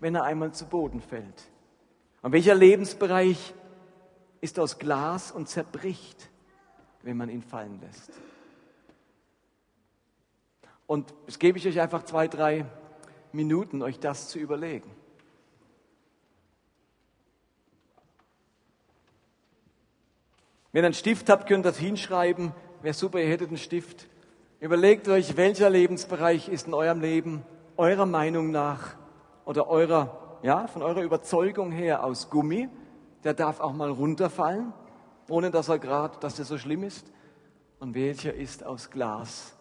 wenn 0.00 0.14
er 0.14 0.24
einmal 0.24 0.52
zu 0.52 0.66
Boden 0.66 1.00
fällt? 1.00 1.50
Und 2.22 2.32
welcher 2.32 2.54
Lebensbereich 2.54 3.54
ist 4.40 4.60
aus 4.60 4.78
Glas 4.78 5.32
und 5.32 5.48
zerbricht, 5.48 6.30
wenn 7.02 7.16
man 7.16 7.28
ihn 7.28 7.42
fallen 7.42 7.80
lässt? 7.80 8.12
Und 10.86 11.12
es 11.26 11.38
gebe 11.38 11.58
ich 11.58 11.66
euch 11.66 11.80
einfach 11.80 12.04
zwei, 12.04 12.28
drei 12.28 12.64
Minuten, 13.32 13.82
euch 13.82 13.98
das 13.98 14.28
zu 14.28 14.38
überlegen. 14.38 14.90
Wenn 20.72 20.84
ihr 20.84 20.86
einen 20.86 20.94
Stift 20.94 21.30
habt, 21.30 21.48
könnt 21.48 21.64
ihr 21.64 21.70
das 21.70 21.78
hinschreiben. 21.78 22.52
Wäre 22.82 22.94
super, 22.94 23.20
ihr 23.20 23.28
hättet 23.28 23.48
einen 23.48 23.56
Stift. 23.56 24.08
Überlegt 24.60 25.08
euch, 25.08 25.36
welcher 25.36 25.70
Lebensbereich 25.70 26.48
ist 26.48 26.66
in 26.66 26.74
eurem 26.74 27.00
Leben 27.00 27.42
eurer 27.76 28.06
Meinung 28.06 28.50
nach 28.50 28.96
oder 29.44 29.68
eurer, 29.68 30.38
ja, 30.42 30.66
von 30.66 30.82
eurer 30.82 31.02
Überzeugung 31.02 31.70
her 31.70 32.04
aus 32.04 32.28
Gummi. 32.28 32.68
Der 33.24 33.34
darf 33.34 33.60
auch 33.60 33.72
mal 33.72 33.90
runterfallen, 33.90 34.72
ohne 35.28 35.50
dass 35.50 35.68
er 35.68 35.78
gerade, 35.78 36.18
dass 36.20 36.36
der 36.36 36.44
so 36.44 36.58
schlimm 36.58 36.82
ist. 36.82 37.10
Und 37.78 37.94
welcher 37.94 38.34
ist 38.34 38.64
aus 38.64 38.90
Glas 38.90 39.56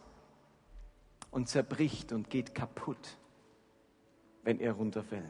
und 1.32 1.48
zerbricht 1.48 2.12
und 2.12 2.30
geht 2.30 2.54
kaputt, 2.54 3.18
wenn 4.44 4.60
er 4.60 4.74
runterfällt. 4.74 5.24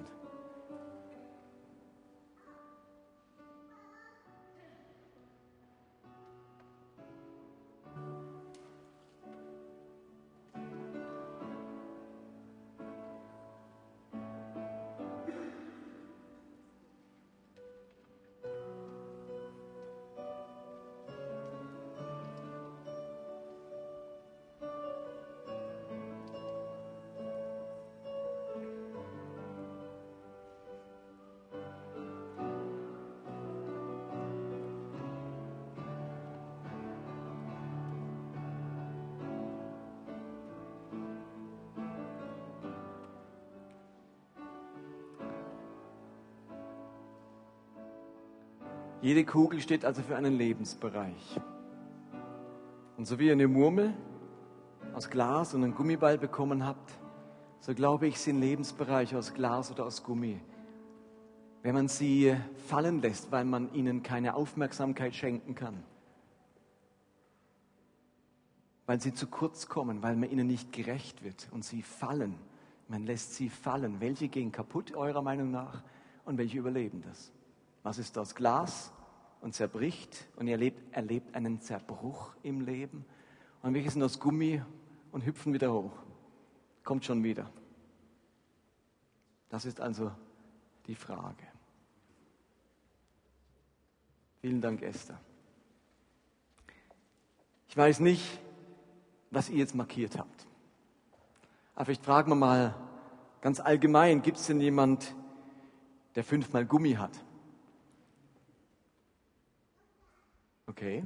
Jede 49.07 49.23
Kugel 49.23 49.61
steht 49.61 49.85
also 49.85 50.01
für 50.01 50.17
einen 50.17 50.33
Lebensbereich. 50.33 51.39
Und 52.97 53.05
so 53.05 53.17
wie 53.17 53.27
ihr 53.27 53.31
eine 53.31 53.47
Murmel 53.47 53.93
aus 54.93 55.09
Glas 55.09 55.53
und 55.53 55.63
einen 55.63 55.73
Gummiball 55.73 56.17
bekommen 56.17 56.65
habt, 56.65 56.91
so 57.61 57.73
glaube 57.73 58.07
ich, 58.07 58.19
sind 58.19 58.41
Lebensbereiche 58.41 59.17
aus 59.17 59.33
Glas 59.33 59.71
oder 59.71 59.85
aus 59.85 60.03
Gummi. 60.03 60.41
Wenn 61.63 61.73
man 61.73 61.87
sie 61.87 62.35
fallen 62.67 63.01
lässt, 63.01 63.31
weil 63.31 63.45
man 63.45 63.73
ihnen 63.73 64.03
keine 64.03 64.35
Aufmerksamkeit 64.35 65.15
schenken 65.15 65.55
kann, 65.55 65.85
weil 68.87 68.99
sie 68.99 69.13
zu 69.13 69.27
kurz 69.27 69.69
kommen, 69.69 70.03
weil 70.03 70.17
man 70.17 70.29
ihnen 70.29 70.47
nicht 70.47 70.73
gerecht 70.73 71.23
wird 71.23 71.47
und 71.51 71.63
sie 71.63 71.81
fallen, 71.81 72.35
man 72.89 73.05
lässt 73.05 73.35
sie 73.35 73.47
fallen. 73.47 74.01
Welche 74.01 74.27
gehen 74.27 74.51
kaputt 74.51 74.93
eurer 74.97 75.21
Meinung 75.21 75.49
nach 75.49 75.81
und 76.25 76.37
welche 76.37 76.57
überleben 76.57 77.01
das? 77.07 77.31
Was 77.83 77.99
ist 77.99 78.17
aus 78.17 78.35
Glas 78.35 78.91
und 79.47 79.53
zerbricht 79.53 80.27
und 80.35 80.47
ihr 80.47 80.55
erlebt, 80.55 80.93
erlebt 80.93 81.33
einen 81.33 81.61
Zerbruch 81.61 82.35
im 82.43 82.59
Leben? 82.59 83.05
Und 83.61 83.73
welche 83.73 83.89
sind 83.89 84.03
aus 84.03 84.19
Gummi 84.19 84.61
und 85.13 85.25
hüpfen 85.25 85.53
wieder 85.53 85.71
hoch? 85.71 85.93
Kommt 86.83 87.05
schon 87.05 87.23
wieder. 87.23 87.49
Das 89.47 89.63
ist 89.63 89.79
also 89.79 90.11
die 90.85 90.95
Frage. 90.95 91.47
Vielen 94.41 94.59
Dank, 94.59 94.81
Esther. 94.81 95.17
Ich 97.69 97.77
weiß 97.77 98.01
nicht, 98.01 98.41
was 99.31 99.49
ihr 99.49 99.59
jetzt 99.59 99.75
markiert 99.75 100.17
habt. 100.17 100.45
Aber 101.73 101.85
vielleicht 101.85 102.03
fragen 102.03 102.31
wir 102.31 102.35
mal 102.35 102.75
ganz 103.39 103.61
allgemein, 103.61 104.21
gibt 104.21 104.39
es 104.39 104.47
denn 104.47 104.59
jemand, 104.59 105.15
der 106.15 106.25
fünfmal 106.25 106.65
Gummi 106.65 106.95
hat? 106.95 107.17
Okay. 110.67 111.05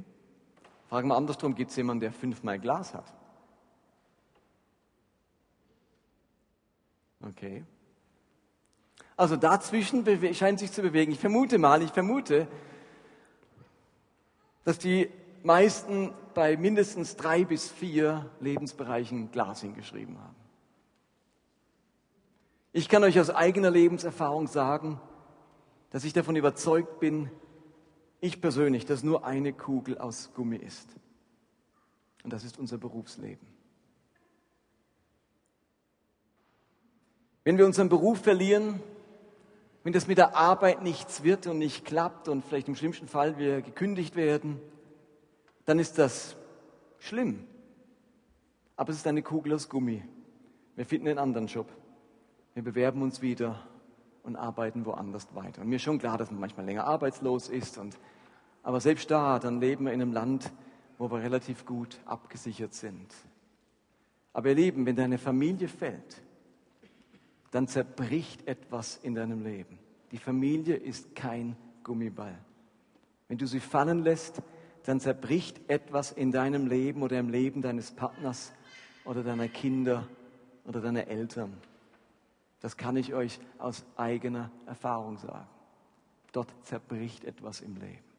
Fragen 0.88 1.08
wir 1.08 1.16
andersrum, 1.16 1.54
gibt 1.54 1.70
es 1.70 1.76
jemanden, 1.76 2.00
der 2.00 2.12
fünfmal 2.12 2.58
Glas 2.58 2.92
hat? 2.92 3.12
Okay. 7.22 7.64
Also 9.16 9.36
dazwischen 9.36 10.04
scheint 10.34 10.58
sich 10.58 10.72
zu 10.72 10.82
bewegen. 10.82 11.12
Ich 11.12 11.18
vermute 11.18 11.58
mal, 11.58 11.82
ich 11.82 11.92
vermute, 11.92 12.48
dass 14.64 14.78
die 14.78 15.08
meisten 15.42 16.12
bei 16.34 16.56
mindestens 16.56 17.16
drei 17.16 17.44
bis 17.44 17.70
vier 17.70 18.30
Lebensbereichen 18.40 19.30
Glas 19.30 19.60
hingeschrieben 19.60 20.18
haben. 20.18 20.36
Ich 22.72 22.88
kann 22.88 23.04
euch 23.04 23.20
aus 23.20 23.30
eigener 23.30 23.70
Lebenserfahrung 23.70 24.46
sagen, 24.46 25.00
dass 25.90 26.04
ich 26.04 26.14
davon 26.14 26.36
überzeugt 26.36 27.00
bin, 27.00 27.30
ich 28.22 28.40
persönlich, 28.40 28.86
dass 28.86 29.02
nur 29.02 29.24
eine 29.26 29.52
Kugel 29.52 29.98
aus 29.98 30.30
Gummi 30.32 30.56
ist. 30.56 30.88
Und 32.22 32.32
das 32.32 32.44
ist 32.44 32.56
unser 32.56 32.78
Berufsleben. 32.78 33.46
Wenn 37.42 37.58
wir 37.58 37.66
unseren 37.66 37.88
Beruf 37.88 38.20
verlieren, 38.20 38.80
wenn 39.82 39.92
das 39.92 40.06
mit 40.06 40.18
der 40.18 40.36
Arbeit 40.36 40.82
nichts 40.82 41.24
wird 41.24 41.48
und 41.48 41.58
nicht 41.58 41.84
klappt 41.84 42.28
und 42.28 42.44
vielleicht 42.44 42.68
im 42.68 42.76
schlimmsten 42.76 43.08
Fall 43.08 43.38
wir 43.38 43.60
gekündigt 43.60 44.14
werden, 44.14 44.60
dann 45.64 45.80
ist 45.80 45.98
das 45.98 46.36
schlimm. 47.00 47.44
Aber 48.76 48.90
es 48.90 48.98
ist 48.98 49.06
eine 49.08 49.22
Kugel 49.22 49.52
aus 49.54 49.68
Gummi. 49.68 50.04
Wir 50.76 50.86
finden 50.86 51.08
einen 51.08 51.18
anderen 51.18 51.48
Job. 51.48 51.66
Wir 52.54 52.62
bewerben 52.62 53.02
uns 53.02 53.20
wieder 53.20 53.66
und 54.22 54.36
arbeiten 54.36 54.86
woanders 54.86 55.34
weiter. 55.34 55.62
Und 55.62 55.68
mir 55.68 55.76
ist 55.76 55.82
schon 55.82 55.98
klar, 55.98 56.18
dass 56.18 56.30
man 56.30 56.38
manchmal 56.38 56.66
länger 56.66 56.84
arbeitslos 56.84 57.48
ist. 57.48 57.78
Und, 57.78 57.98
aber 58.62 58.80
selbst 58.80 59.10
da, 59.10 59.38
dann 59.38 59.60
leben 59.60 59.86
wir 59.86 59.92
in 59.92 60.02
einem 60.02 60.12
Land, 60.12 60.52
wo 60.98 61.10
wir 61.10 61.18
relativ 61.18 61.66
gut 61.66 61.98
abgesichert 62.04 62.74
sind. 62.74 63.12
Aber 64.32 64.50
ihr 64.50 64.54
Lieben, 64.54 64.86
wenn 64.86 64.96
deine 64.96 65.18
Familie 65.18 65.68
fällt, 65.68 66.22
dann 67.50 67.68
zerbricht 67.68 68.46
etwas 68.46 68.96
in 68.96 69.14
deinem 69.14 69.42
Leben. 69.42 69.78
Die 70.10 70.18
Familie 70.18 70.76
ist 70.76 71.14
kein 71.14 71.56
Gummiball. 71.82 72.38
Wenn 73.28 73.38
du 73.38 73.46
sie 73.46 73.60
fallen 73.60 74.04
lässt, 74.04 74.42
dann 74.84 75.00
zerbricht 75.00 75.60
etwas 75.68 76.12
in 76.12 76.32
deinem 76.32 76.66
Leben 76.66 77.02
oder 77.02 77.18
im 77.18 77.28
Leben 77.28 77.62
deines 77.62 77.92
Partners 77.92 78.52
oder 79.04 79.22
deiner 79.22 79.48
Kinder 79.48 80.06
oder 80.64 80.80
deiner 80.80 81.08
Eltern. 81.08 81.52
Das 82.60 82.76
kann 82.76 82.96
ich 82.96 83.12
euch 83.12 83.40
aus 83.58 83.84
eigener 83.96 84.50
Erfahrung 84.66 85.18
sagen. 85.18 85.46
Dort 86.32 86.54
zerbricht 86.62 87.24
etwas 87.24 87.60
im 87.60 87.76
Leben. 87.76 88.11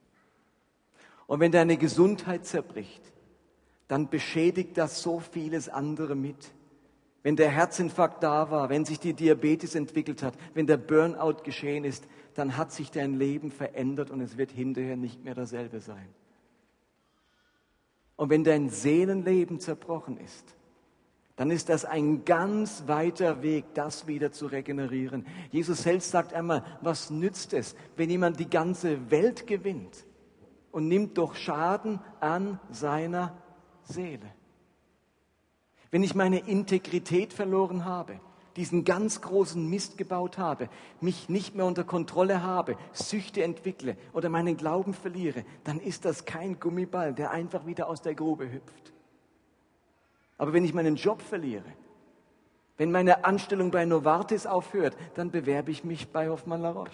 Und 1.27 1.39
wenn 1.39 1.51
deine 1.51 1.77
Gesundheit 1.77 2.46
zerbricht, 2.46 3.01
dann 3.88 4.10
beschädigt 4.10 4.77
das 4.77 5.01
so 5.01 5.20
vieles 5.20 5.70
andere 5.70 6.15
mit. 6.15 6.53
Wenn 7.22 7.36
der 7.36 7.50
Herzinfarkt 7.50 8.22
da 8.22 8.51
war, 8.51 8.70
wenn 8.70 8.86
sich 8.86 9.00
die 9.00 9.13
Diabetes 9.13 9.75
entwickelt 9.75 10.24
hat, 10.24 10.36
wenn 10.53 10.68
der 10.68 10.77
Burnout 10.77 11.44
geschehen 11.44 11.86
ist, 11.86 12.06
dann 12.34 12.58
hat 12.58 12.72
sich 12.72 12.92
dein 12.92 13.18
Leben 13.18 13.51
verändert 13.51 14.10
und 14.10 14.20
es 14.20 14.38
wird 14.38 14.51
hinterher 14.51 14.98
nicht 14.98 15.24
mehr 15.24 15.36
dasselbe 15.36 15.80
sein. 15.80 16.10
Und 18.15 18.30
wenn 18.30 18.44
dein 18.44 18.70
Seelenleben 18.70 19.60
zerbrochen 19.60 20.18
ist, 20.18 20.56
dann 21.36 21.50
ist 21.50 21.70
das 21.70 21.86
ein 21.86 22.25
ganz 22.25 22.84
weiter 22.88 23.42
Weg, 23.42 23.65
das 23.74 24.06
wieder 24.06 24.32
zu 24.32 24.46
regenerieren. 24.46 25.25
Jesus 25.50 25.84
selbst 25.84 26.12
sagt 26.12 26.34
einmal, 26.34 26.63
was 26.82 27.10
nützt 27.10 27.53
es, 27.53 27.75
wenn 27.96 28.10
jemand 28.10 28.39
die 28.39 28.50
ganze 28.50 29.10
Welt 29.10 29.48
gewinnt 29.48 30.06
und 30.74 30.89
nimmt 30.89 31.18
doch 31.18 31.36
Schaden 31.36 32.01
an 32.20 32.60
seiner 32.70 33.32
Seele? 33.84 34.30
Wenn 35.92 36.03
ich 36.03 36.15
meine 36.15 36.39
Integrität 36.39 37.32
verloren 37.32 37.86
habe, 37.86 38.20
diesen 38.56 38.84
ganz 38.84 39.22
großen 39.22 39.70
Mist 39.70 39.98
gebaut 39.98 40.38
habe, 40.38 40.70
mich 41.00 41.30
nicht 41.30 41.56
mehr 41.56 41.65
unter 41.65 41.84
Kontrolle 41.84 42.44
habe, 42.44 42.75
Süchte 42.92 43.44
entwickle 43.44 43.96
oder 44.12 44.30
meinen 44.30 44.58
Glauben 44.58 44.94
verliere, 44.94 45.46
dann 45.63 45.80
ist 45.80 46.06
das 46.06 46.25
kein 46.25 46.60
Gummiball, 46.60 47.13
der 47.13 47.32
einfach 47.32 47.65
wieder 47.65 47.88
aus 47.88 48.01
der 48.01 48.15
Grube 48.15 48.51
hüpft. 48.51 48.94
Aber 50.39 50.53
wenn 50.53 50.65
ich 50.65 50.74
meinen 50.74 50.96
Job 50.96 51.22
verliere, 51.22 51.72
wenn 52.77 52.92
meine 52.92 53.24
Anstellung 53.24 53.70
bei 53.70 53.86
Novartis 53.86 54.48
aufhört, 54.48 54.98
dann 55.13 55.30
bewerbe 55.30 55.70
ich 55.70 55.84
mich 55.84 56.12
bei 56.12 56.30
Hoffmann 56.30 56.62
La 56.62 56.72
Roche. 56.72 56.92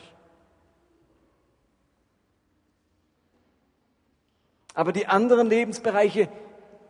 Aber 4.80 4.94
die 4.94 5.08
anderen 5.08 5.50
Lebensbereiche 5.50 6.30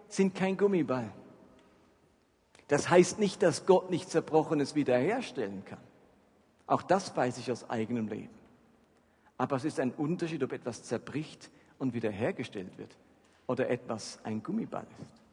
sind 0.09 0.35
kein 0.35 0.57
Gummiball. 0.57 1.11
Das 2.67 2.87
heißt 2.87 3.17
nicht, 3.17 3.41
dass 3.41 3.65
Gott 3.65 3.89
nicht 3.89 4.11
Zerbrochenes 4.11 4.75
wiederherstellen 4.75 5.65
kann. 5.65 5.79
Auch 6.67 6.83
das 6.83 7.17
weiß 7.17 7.39
ich 7.39 7.51
aus 7.51 7.67
eigenem 7.67 8.07
Leben. 8.07 8.29
Aber 9.39 9.55
es 9.55 9.65
ist 9.65 9.79
ein 9.79 9.89
Unterschied, 9.89 10.43
ob 10.43 10.53
etwas 10.53 10.83
zerbricht 10.83 11.49
und 11.79 11.95
wiederhergestellt 11.95 12.77
wird 12.77 12.95
oder 13.47 13.71
etwas 13.71 14.19
ein 14.23 14.43
Gummiball 14.43 14.85
ist. 15.01 15.23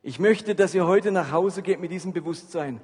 Ich 0.00 0.18
möchte, 0.18 0.54
dass 0.54 0.74
ihr 0.74 0.86
heute 0.86 1.12
nach 1.12 1.32
Hause 1.32 1.60
geht 1.60 1.80
mit 1.80 1.92
diesem 1.92 2.14
Bewusstsein, 2.14 2.80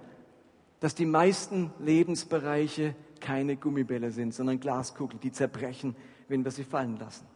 dass 0.80 0.94
die 0.94 1.06
meisten 1.06 1.72
Lebensbereiche 1.78 2.94
keine 3.18 3.56
Gummibälle 3.56 4.10
sind, 4.10 4.34
sondern 4.34 4.60
Glaskugeln, 4.60 5.20
die 5.20 5.32
zerbrechen, 5.32 5.96
wenn 6.30 6.44
wir 6.44 6.50
sie 6.50 6.64
fallen 6.64 6.98
lassen. 6.98 7.26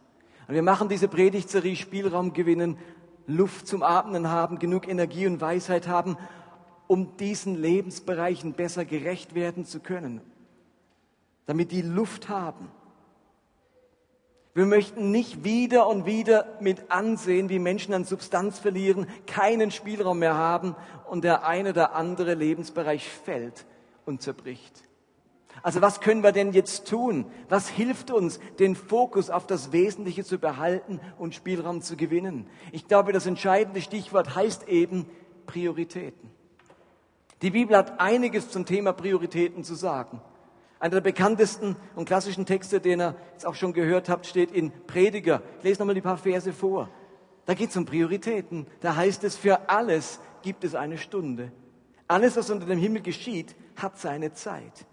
Und 0.47 0.55
wir 0.55 0.63
machen 0.63 0.89
diese 0.89 1.07
Predigtserie 1.07 1.75
Spielraum 1.75 2.33
gewinnen, 2.33 2.77
Luft 3.27 3.67
zum 3.67 3.83
Atmen 3.83 4.29
haben, 4.29 4.57
genug 4.57 4.87
Energie 4.87 5.27
und 5.27 5.41
Weisheit 5.41 5.87
haben, 5.87 6.17
um 6.87 7.17
diesen 7.17 7.55
Lebensbereichen 7.55 8.53
besser 8.53 8.85
gerecht 8.85 9.35
werden 9.35 9.65
zu 9.65 9.79
können, 9.79 10.21
damit 11.45 11.71
die 11.71 11.81
Luft 11.81 12.29
haben 12.29 12.69
wir 14.55 14.65
möchten 14.65 15.11
nicht 15.11 15.43
wieder 15.43 15.85
und 15.85 16.05
wieder 16.05 16.47
mit 16.61 16.89
ansehen, 16.89 17.49
wie 17.49 17.59
Menschen 17.59 17.93
an 17.93 18.05
Substanz 18.05 18.57
verlieren, 18.57 19.05
keinen 19.27 19.69
Spielraum 19.69 20.19
mehr 20.19 20.35
haben 20.35 20.77
und 21.09 21.25
der 21.25 21.45
eine 21.45 21.71
oder 21.71 21.93
andere 21.93 22.35
Lebensbereich 22.35 23.05
fällt 23.05 23.65
und 24.05 24.21
zerbricht. 24.21 24.81
Also 25.65 25.81
was 25.81 25.99
können 25.99 26.21
wir 26.21 26.31
denn 26.31 26.51
jetzt 26.51 26.87
tun? 26.87 27.25
Was 27.49 27.67
hilft 27.67 28.11
uns, 28.11 28.39
den 28.59 28.75
Fokus 28.75 29.31
auf 29.31 29.47
das 29.47 29.71
Wesentliche 29.71 30.23
zu 30.23 30.37
behalten 30.37 30.99
und 31.17 31.33
Spielraum 31.33 31.81
zu 31.81 31.97
gewinnen? 31.97 32.47
Ich 32.71 32.87
glaube, 32.87 33.13
das 33.13 33.25
entscheidende 33.25 33.81
Stichwort 33.81 34.35
heißt 34.35 34.67
eben 34.67 35.07
Prioritäten. 35.47 36.29
Die 37.41 37.49
Bibel 37.49 37.75
hat 37.75 37.99
einiges 37.99 38.51
zum 38.51 38.67
Thema 38.67 38.93
Prioritäten 38.93 39.63
zu 39.63 39.73
sagen. 39.73 40.21
Einer 40.77 40.97
der 40.97 41.01
bekanntesten 41.01 41.75
und 41.95 42.05
klassischen 42.05 42.45
Texte, 42.45 42.79
den 42.79 43.01
ihr 43.01 43.15
jetzt 43.31 43.47
auch 43.47 43.55
schon 43.55 43.73
gehört 43.73 44.07
habt, 44.07 44.27
steht 44.27 44.51
in 44.51 44.71
Prediger. 44.85 45.41
Ich 45.57 45.63
lese 45.63 45.79
nochmal 45.79 45.95
die 45.95 46.01
paar 46.01 46.17
Verse 46.17 46.53
vor. 46.53 46.91
Da 47.47 47.55
geht 47.55 47.71
es 47.71 47.77
um 47.77 47.87
Prioritäten. 47.87 48.67
Da 48.81 48.95
heißt 48.95 49.23
es, 49.23 49.35
für 49.35 49.67
alles 49.67 50.19
gibt 50.43 50.63
es 50.63 50.75
eine 50.75 50.99
Stunde. 50.99 51.51
Alles, 52.07 52.37
was 52.37 52.51
unter 52.51 52.67
dem 52.67 52.77
Himmel 52.77 53.01
geschieht, 53.01 53.55
hat 53.75 53.97
seine 53.97 54.31
Zeit. 54.31 54.85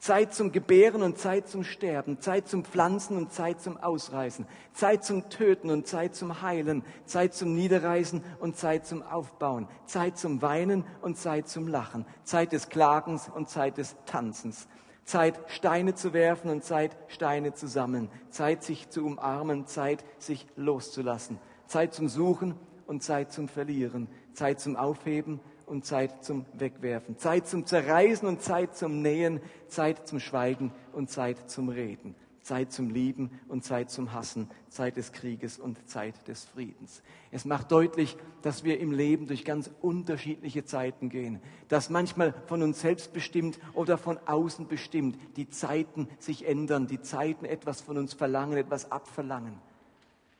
Zeit 0.00 0.32
zum 0.32 0.50
Gebären 0.50 1.02
und 1.02 1.18
Zeit 1.18 1.46
zum 1.46 1.62
Sterben, 1.62 2.20
Zeit 2.20 2.48
zum 2.48 2.64
Pflanzen 2.64 3.18
und 3.18 3.32
Zeit 3.32 3.60
zum 3.60 3.76
Ausreißen, 3.76 4.46
Zeit 4.72 5.04
zum 5.04 5.28
Töten 5.28 5.68
und 5.68 5.86
Zeit 5.86 6.14
zum 6.14 6.40
Heilen, 6.40 6.82
Zeit 7.04 7.34
zum 7.34 7.54
Niederreißen 7.54 8.24
und 8.40 8.56
Zeit 8.56 8.86
zum 8.86 9.02
Aufbauen, 9.02 9.68
Zeit 9.84 10.16
zum 10.16 10.40
Weinen 10.40 10.84
und 11.02 11.18
Zeit 11.18 11.48
zum 11.48 11.68
Lachen, 11.68 12.06
Zeit 12.24 12.52
des 12.52 12.70
Klagens 12.70 13.28
und 13.28 13.50
Zeit 13.50 13.76
des 13.76 13.94
Tanzens, 14.06 14.68
Zeit, 15.04 15.38
Steine 15.48 15.94
zu 15.94 16.14
werfen 16.14 16.50
und 16.50 16.64
Zeit, 16.64 16.96
Steine 17.08 17.52
zu 17.52 17.66
sammeln. 17.66 18.10
Zeit, 18.30 18.62
sich 18.62 18.88
zu 18.88 19.04
umarmen, 19.04 19.66
Zeit, 19.66 20.04
sich 20.18 20.46
loszulassen. 20.56 21.38
Zeit 21.66 21.92
zum 21.92 22.08
Suchen 22.08 22.54
und 22.86 23.02
Zeit 23.02 23.32
zum 23.32 23.48
Verlieren. 23.48 24.08
Zeit 24.32 24.60
zum 24.60 24.76
Aufheben 24.76 25.40
und 25.70 25.84
Zeit 25.84 26.24
zum 26.24 26.44
Wegwerfen. 26.52 27.16
Zeit 27.16 27.46
zum 27.46 27.64
Zerreißen 27.64 28.28
und 28.28 28.42
Zeit 28.42 28.76
zum 28.76 29.00
Nähen. 29.00 29.40
Zeit 29.68 30.06
zum 30.06 30.20
Schweigen 30.20 30.72
und 30.92 31.08
Zeit 31.08 31.50
zum 31.50 31.68
Reden. 31.68 32.14
Zeit 32.42 32.72
zum 32.72 32.90
Lieben 32.90 33.30
und 33.48 33.64
Zeit 33.64 33.90
zum 33.90 34.12
Hassen, 34.12 34.48
Zeit 34.70 34.96
des 34.96 35.12
Krieges 35.12 35.58
und 35.58 35.88
Zeit 35.88 36.26
des 36.26 36.44
Friedens. 36.44 37.02
Es 37.30 37.44
macht 37.44 37.70
deutlich, 37.70 38.16
dass 38.42 38.64
wir 38.64 38.80
im 38.80 38.92
Leben 38.92 39.26
durch 39.26 39.44
ganz 39.44 39.70
unterschiedliche 39.80 40.64
Zeiten 40.64 41.10
gehen, 41.10 41.40
dass 41.68 41.90
manchmal 41.90 42.34
von 42.46 42.62
uns 42.62 42.80
selbst 42.80 43.12
bestimmt 43.12 43.60
oder 43.74 43.98
von 43.98 44.18
außen 44.26 44.66
bestimmt 44.66 45.16
die 45.36 45.48
Zeiten 45.48 46.08
sich 46.18 46.46
ändern, 46.46 46.86
die 46.86 47.00
Zeiten 47.00 47.44
etwas 47.44 47.82
von 47.82 47.98
uns 47.98 48.14
verlangen, 48.14 48.56
etwas 48.56 48.90
abverlangen. 48.90 49.58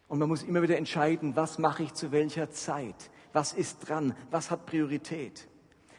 Und 0.08 0.18
man 0.18 0.28
muss 0.28 0.42
immer 0.42 0.62
wieder 0.62 0.76
entscheiden, 0.76 1.36
was 1.36 1.58
mache 1.58 1.84
ich 1.84 1.94
zu 1.94 2.10
welcher 2.10 2.50
Zeit, 2.50 3.10
was 3.32 3.52
ist 3.52 3.88
dran, 3.88 4.14
was 4.30 4.50
hat 4.50 4.66
Priorität. 4.66 5.48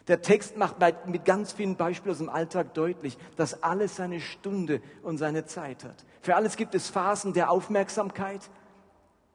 Der 0.08 0.20
Text 0.20 0.56
macht 0.56 0.76
mit 1.06 1.24
ganz 1.24 1.52
vielen 1.52 1.76
Beispielen 1.76 2.12
aus 2.12 2.18
dem 2.18 2.28
Alltag 2.28 2.74
deutlich, 2.74 3.16
dass 3.36 3.62
alles 3.62 3.96
seine 3.96 4.20
Stunde 4.20 4.82
und 5.02 5.18
seine 5.18 5.44
Zeit 5.44 5.84
hat. 5.84 6.04
Für 6.22 6.34
alles 6.34 6.56
gibt 6.56 6.74
es 6.74 6.90
Phasen 6.90 7.32
der 7.32 7.50
Aufmerksamkeit 7.50 8.50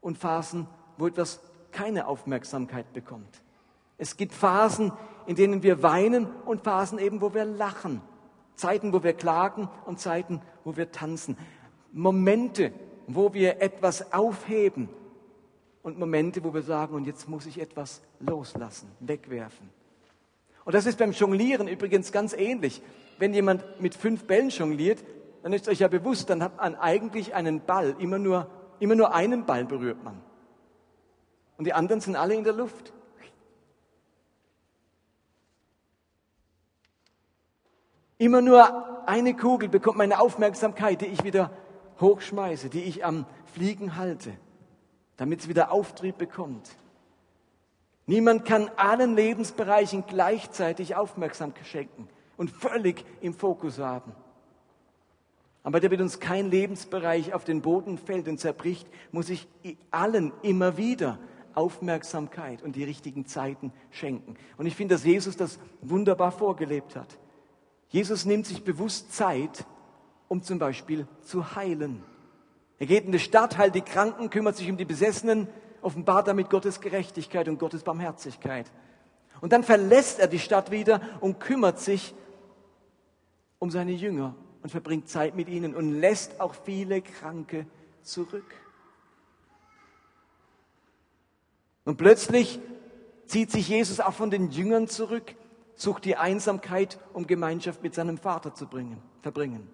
und 0.01 0.17
Phasen, 0.17 0.67
wo 0.97 1.07
etwas 1.07 1.39
keine 1.71 2.07
Aufmerksamkeit 2.07 2.91
bekommt. 2.91 3.41
Es 3.97 4.17
gibt 4.17 4.33
Phasen, 4.33 4.91
in 5.25 5.35
denen 5.35 5.63
wir 5.63 5.83
weinen 5.83 6.27
und 6.45 6.63
Phasen 6.63 6.99
eben, 6.99 7.21
wo 7.21 7.33
wir 7.33 7.45
lachen. 7.45 8.01
Zeiten, 8.55 8.91
wo 8.91 9.03
wir 9.03 9.13
klagen 9.13 9.69
und 9.85 9.99
Zeiten, 9.99 10.41
wo 10.63 10.75
wir 10.75 10.91
tanzen. 10.91 11.37
Momente, 11.93 12.73
wo 13.07 13.33
wir 13.33 13.61
etwas 13.61 14.11
aufheben 14.11 14.89
und 15.87 15.97
Momente, 15.97 16.43
wo 16.43 16.53
wir 16.53 16.63
sagen, 16.63 16.95
und 16.95 17.07
jetzt 17.07 17.29
muss 17.29 17.45
ich 17.45 17.61
etwas 17.61 18.01
loslassen, 18.19 18.91
wegwerfen. 18.99 19.69
Und 20.65 20.75
das 20.75 20.85
ist 20.85 20.99
beim 20.99 21.13
Jonglieren 21.13 21.69
übrigens 21.69 22.11
ganz 22.11 22.33
ähnlich. 22.33 22.81
Wenn 23.19 23.33
jemand 23.33 23.63
mit 23.79 23.95
fünf 23.95 24.25
Bällen 24.25 24.49
jongliert, 24.49 25.01
dann 25.43 25.53
ist 25.53 25.69
euch 25.69 25.79
ja 25.79 25.87
bewusst, 25.87 26.29
dann 26.29 26.43
hat 26.43 26.57
man 26.57 26.75
eigentlich 26.75 27.33
einen 27.35 27.61
Ball, 27.61 27.95
immer 27.99 28.19
nur, 28.19 28.49
immer 28.81 28.95
nur 28.95 29.15
einen 29.15 29.45
Ball 29.45 29.63
berührt 29.63 30.03
man. 30.03 30.21
Und 31.57 31.63
die 31.63 31.71
anderen 31.71 32.01
sind 32.01 32.17
alle 32.17 32.35
in 32.35 32.43
der 32.43 32.51
Luft. 32.51 32.91
Immer 38.17 38.41
nur 38.41 39.07
eine 39.07 39.37
Kugel 39.37 39.69
bekommt 39.69 39.97
meine 39.97 40.19
Aufmerksamkeit, 40.19 40.99
die 40.99 41.05
ich 41.05 41.23
wieder 41.23 41.49
hochschmeiße, 42.01 42.67
die 42.67 42.83
ich 42.83 43.05
am 43.05 43.25
Fliegen 43.53 43.95
halte, 43.95 44.33
damit 45.17 45.41
es 45.41 45.47
wieder 45.47 45.71
Auftrieb 45.71 46.17
bekommt. 46.17 46.69
Niemand 48.05 48.45
kann 48.45 48.71
allen 48.77 49.15
Lebensbereichen 49.15 50.05
gleichzeitig 50.07 50.95
Aufmerksamkeit 50.95 51.67
schenken 51.67 52.07
und 52.37 52.49
völlig 52.49 53.03
im 53.19 53.33
Fokus 53.33 53.79
haben. 53.79 54.13
Aber 55.63 55.81
damit 55.81 55.99
uns 55.99 56.21
kein 56.21 56.49
Lebensbereich 56.49 57.33
auf 57.33 57.43
den 57.43 57.61
Boden 57.61 57.97
fällt 57.97 58.29
und 58.29 58.39
zerbricht, 58.39 58.87
muss 59.11 59.29
ich 59.29 59.49
allen 59.91 60.31
immer 60.41 60.77
wieder 60.77 61.19
Aufmerksamkeit 61.55 62.61
und 62.61 62.77
die 62.77 62.85
richtigen 62.85 63.25
Zeiten 63.25 63.73
schenken. 63.89 64.35
Und 64.57 64.67
ich 64.67 64.75
finde, 64.75 64.95
dass 64.95 65.03
Jesus 65.03 65.35
das 65.35 65.59
wunderbar 65.81 66.31
vorgelebt 66.31 66.95
hat. 66.95 67.17
Jesus 67.89 68.23
nimmt 68.23 68.45
sich 68.45 68.63
bewusst 68.63 69.11
Zeit, 69.11 69.65
um 70.29 70.41
zum 70.41 70.59
Beispiel 70.59 71.07
zu 71.21 71.55
heilen. 71.55 72.03
Er 72.79 72.85
geht 72.85 73.05
in 73.05 73.11
die 73.11 73.19
Stadt, 73.19 73.57
heilt 73.57 73.75
die 73.75 73.81
Kranken, 73.81 74.29
kümmert 74.29 74.55
sich 74.55 74.69
um 74.69 74.77
die 74.77 74.85
Besessenen, 74.85 75.47
offenbart 75.81 76.27
damit 76.27 76.49
Gottes 76.49 76.79
Gerechtigkeit 76.81 77.47
und 77.47 77.59
Gottes 77.59 77.83
Barmherzigkeit. 77.83 78.71
Und 79.41 79.53
dann 79.53 79.63
verlässt 79.63 80.19
er 80.19 80.27
die 80.27 80.39
Stadt 80.39 80.71
wieder 80.71 81.01
und 81.21 81.39
kümmert 81.39 81.79
sich 81.79 82.13
um 83.59 83.71
seine 83.71 83.91
Jünger 83.91 84.35
und 84.63 84.69
verbringt 84.69 85.09
Zeit 85.09 85.35
mit 85.35 85.49
ihnen 85.49 85.75
und 85.75 85.99
lässt 85.99 86.39
auch 86.39 86.53
viele 86.53 87.01
Kranke 87.01 87.65
zurück. 88.01 88.55
Und 91.85 91.97
plötzlich 91.97 92.59
zieht 93.25 93.51
sich 93.51 93.69
Jesus 93.69 93.99
auch 93.99 94.13
von 94.13 94.29
den 94.29 94.51
Jüngern 94.51 94.87
zurück, 94.87 95.35
sucht 95.75 96.05
die 96.05 96.15
Einsamkeit, 96.15 96.99
um 97.13 97.27
Gemeinschaft 97.27 97.81
mit 97.81 97.93
seinem 97.93 98.17
Vater 98.17 98.53
zu 98.53 98.67
bringen, 98.67 99.01
verbringen 99.21 99.69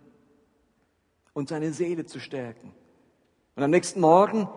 und 1.33 1.49
seine 1.49 1.73
Seele 1.73 2.05
zu 2.05 2.19
stärken. 2.19 2.73
Und 3.55 3.63
am 3.63 3.69
nächsten 3.69 3.99
Morgen 3.99 4.47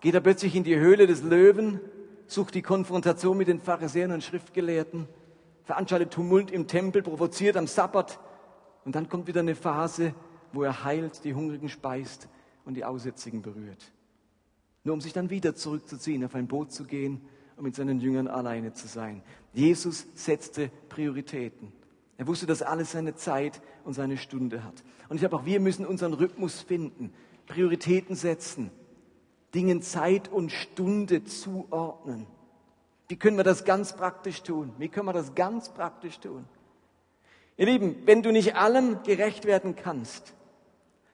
geht 0.00 0.14
er 0.14 0.20
plötzlich 0.20 0.54
in 0.54 0.64
die 0.64 0.76
Höhle 0.76 1.06
des 1.06 1.22
Löwen, 1.22 1.80
sucht 2.26 2.54
die 2.54 2.62
Konfrontation 2.62 3.38
mit 3.38 3.48
den 3.48 3.60
Pharisäern 3.60 4.12
und 4.12 4.22
Schriftgelehrten, 4.22 5.08
veranstaltet 5.64 6.12
Tumult 6.12 6.50
im 6.50 6.66
Tempel, 6.66 7.02
provoziert 7.02 7.56
am 7.56 7.66
Sabbat 7.66 8.20
und 8.84 8.94
dann 8.94 9.08
kommt 9.08 9.26
wieder 9.26 9.40
eine 9.40 9.54
Phase, 9.54 10.14
wo 10.52 10.62
er 10.62 10.84
heilt, 10.84 11.24
die 11.24 11.34
Hungrigen 11.34 11.68
speist 11.68 12.28
und 12.64 12.74
die 12.74 12.84
Aussätzigen 12.84 13.40
berührt. 13.40 13.92
Nur 14.84 14.94
um 14.94 15.00
sich 15.00 15.12
dann 15.12 15.30
wieder 15.30 15.54
zurückzuziehen, 15.54 16.24
auf 16.24 16.34
ein 16.34 16.46
Boot 16.46 16.72
zu 16.72 16.84
gehen 16.84 17.22
und 17.56 17.64
mit 17.64 17.74
seinen 17.74 18.00
Jüngern 18.00 18.28
alleine 18.28 18.72
zu 18.72 18.86
sein. 18.86 19.22
Jesus 19.52 20.06
setzte 20.14 20.70
Prioritäten. 20.88 21.72
Er 22.16 22.26
wusste, 22.26 22.46
dass 22.46 22.60
alles 22.60 22.92
seine 22.92 23.14
Zeit 23.14 23.62
und 23.84 23.94
seine 23.94 24.18
Stunde 24.18 24.62
hat. 24.62 24.84
Und 25.08 25.16
ich 25.16 25.20
glaube, 25.20 25.36
auch 25.36 25.46
wir 25.46 25.58
müssen 25.58 25.86
unseren 25.86 26.12
Rhythmus 26.12 26.60
finden, 26.60 27.12
Prioritäten 27.50 28.14
setzen, 28.14 28.70
Dingen 29.54 29.82
Zeit 29.82 30.28
und 30.28 30.52
Stunde 30.52 31.24
zuordnen. 31.24 32.28
Wie 33.08 33.16
können 33.16 33.36
wir 33.36 33.44
das 33.44 33.64
ganz 33.64 33.96
praktisch 33.96 34.42
tun? 34.42 34.72
Wie 34.78 34.88
können 34.88 35.06
wir 35.06 35.12
das 35.12 35.34
ganz 35.34 35.68
praktisch 35.68 36.20
tun? 36.20 36.44
Ihr 37.56 37.66
Lieben, 37.66 38.06
wenn 38.06 38.22
du 38.22 38.30
nicht 38.30 38.54
allem 38.54 39.02
gerecht 39.02 39.46
werden 39.46 39.74
kannst, 39.74 40.32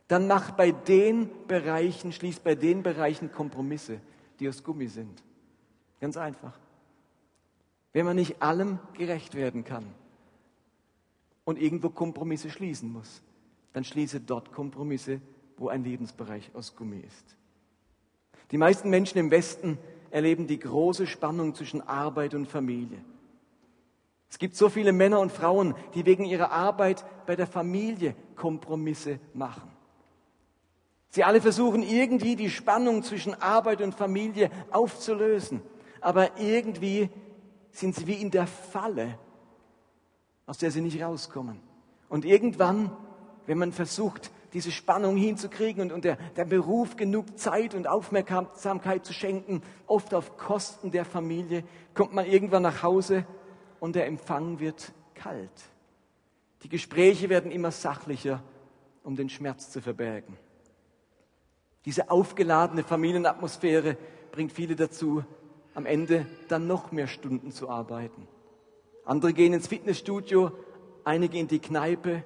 dann 0.08 0.26
mach 0.26 0.50
bei 0.50 0.72
den 0.72 1.30
Bereichen, 1.48 2.12
schließ 2.12 2.40
bei 2.40 2.54
den 2.54 2.82
Bereichen 2.82 3.32
Kompromisse, 3.32 4.00
die 4.38 4.48
aus 4.48 4.62
Gummi 4.62 4.88
sind. 4.88 5.22
Ganz 6.00 6.18
einfach. 6.18 6.52
Wenn 7.94 8.04
man 8.04 8.16
nicht 8.16 8.42
allem 8.42 8.78
gerecht 8.92 9.34
werden 9.34 9.64
kann 9.64 9.86
und 11.46 11.58
irgendwo 11.58 11.88
Kompromisse 11.88 12.50
schließen 12.50 12.92
muss, 12.92 13.22
dann 13.72 13.84
schließe 13.84 14.20
dort 14.20 14.52
Kompromisse, 14.52 15.22
wo 15.56 15.68
ein 15.68 15.84
Lebensbereich 15.84 16.50
aus 16.54 16.76
Gummi 16.76 17.00
ist. 17.00 17.36
Die 18.50 18.58
meisten 18.58 18.90
Menschen 18.90 19.18
im 19.18 19.30
Westen 19.30 19.78
erleben 20.10 20.46
die 20.46 20.58
große 20.58 21.06
Spannung 21.06 21.54
zwischen 21.54 21.80
Arbeit 21.80 22.34
und 22.34 22.46
Familie. 22.46 23.04
Es 24.28 24.38
gibt 24.38 24.56
so 24.56 24.68
viele 24.68 24.92
Männer 24.92 25.20
und 25.20 25.32
Frauen, 25.32 25.74
die 25.94 26.04
wegen 26.04 26.24
ihrer 26.24 26.50
Arbeit 26.50 27.04
bei 27.26 27.36
der 27.36 27.46
Familie 27.46 28.14
Kompromisse 28.34 29.18
machen. 29.34 29.70
Sie 31.08 31.24
alle 31.24 31.40
versuchen 31.40 31.82
irgendwie 31.82 32.36
die 32.36 32.50
Spannung 32.50 33.02
zwischen 33.02 33.34
Arbeit 33.40 33.80
und 33.80 33.94
Familie 33.94 34.50
aufzulösen. 34.70 35.62
Aber 36.00 36.38
irgendwie 36.38 37.08
sind 37.70 37.94
sie 37.94 38.06
wie 38.06 38.20
in 38.20 38.30
der 38.30 38.46
Falle, 38.46 39.18
aus 40.44 40.58
der 40.58 40.70
sie 40.70 40.82
nicht 40.82 41.02
rauskommen. 41.02 41.60
Und 42.08 42.24
irgendwann, 42.24 42.90
wenn 43.46 43.58
man 43.58 43.72
versucht, 43.72 44.30
diese 44.56 44.72
Spannung 44.72 45.18
hinzukriegen 45.18 45.82
und, 45.82 45.92
und 45.92 46.06
der, 46.06 46.16
der 46.34 46.46
Beruf 46.46 46.96
genug 46.96 47.38
Zeit 47.38 47.74
und 47.74 47.86
Aufmerksamkeit 47.86 49.04
zu 49.04 49.12
schenken, 49.12 49.60
oft 49.86 50.14
auf 50.14 50.38
Kosten 50.38 50.90
der 50.90 51.04
Familie, 51.04 51.62
kommt 51.92 52.14
man 52.14 52.24
irgendwann 52.24 52.62
nach 52.62 52.82
Hause 52.82 53.26
und 53.80 53.96
der 53.96 54.06
Empfang 54.06 54.58
wird 54.58 54.94
kalt. 55.14 55.50
Die 56.62 56.70
Gespräche 56.70 57.28
werden 57.28 57.50
immer 57.50 57.70
sachlicher, 57.70 58.42
um 59.04 59.14
den 59.14 59.28
Schmerz 59.28 59.70
zu 59.70 59.82
verbergen. 59.82 60.38
Diese 61.84 62.10
aufgeladene 62.10 62.82
Familienatmosphäre 62.82 63.98
bringt 64.32 64.52
viele 64.52 64.74
dazu, 64.74 65.22
am 65.74 65.84
Ende 65.84 66.24
dann 66.48 66.66
noch 66.66 66.92
mehr 66.92 67.08
Stunden 67.08 67.52
zu 67.52 67.68
arbeiten. 67.68 68.26
Andere 69.04 69.34
gehen 69.34 69.52
ins 69.52 69.66
Fitnessstudio, 69.66 70.50
einige 71.04 71.36
in 71.36 71.46
die 71.46 71.58
Kneipe 71.58 72.24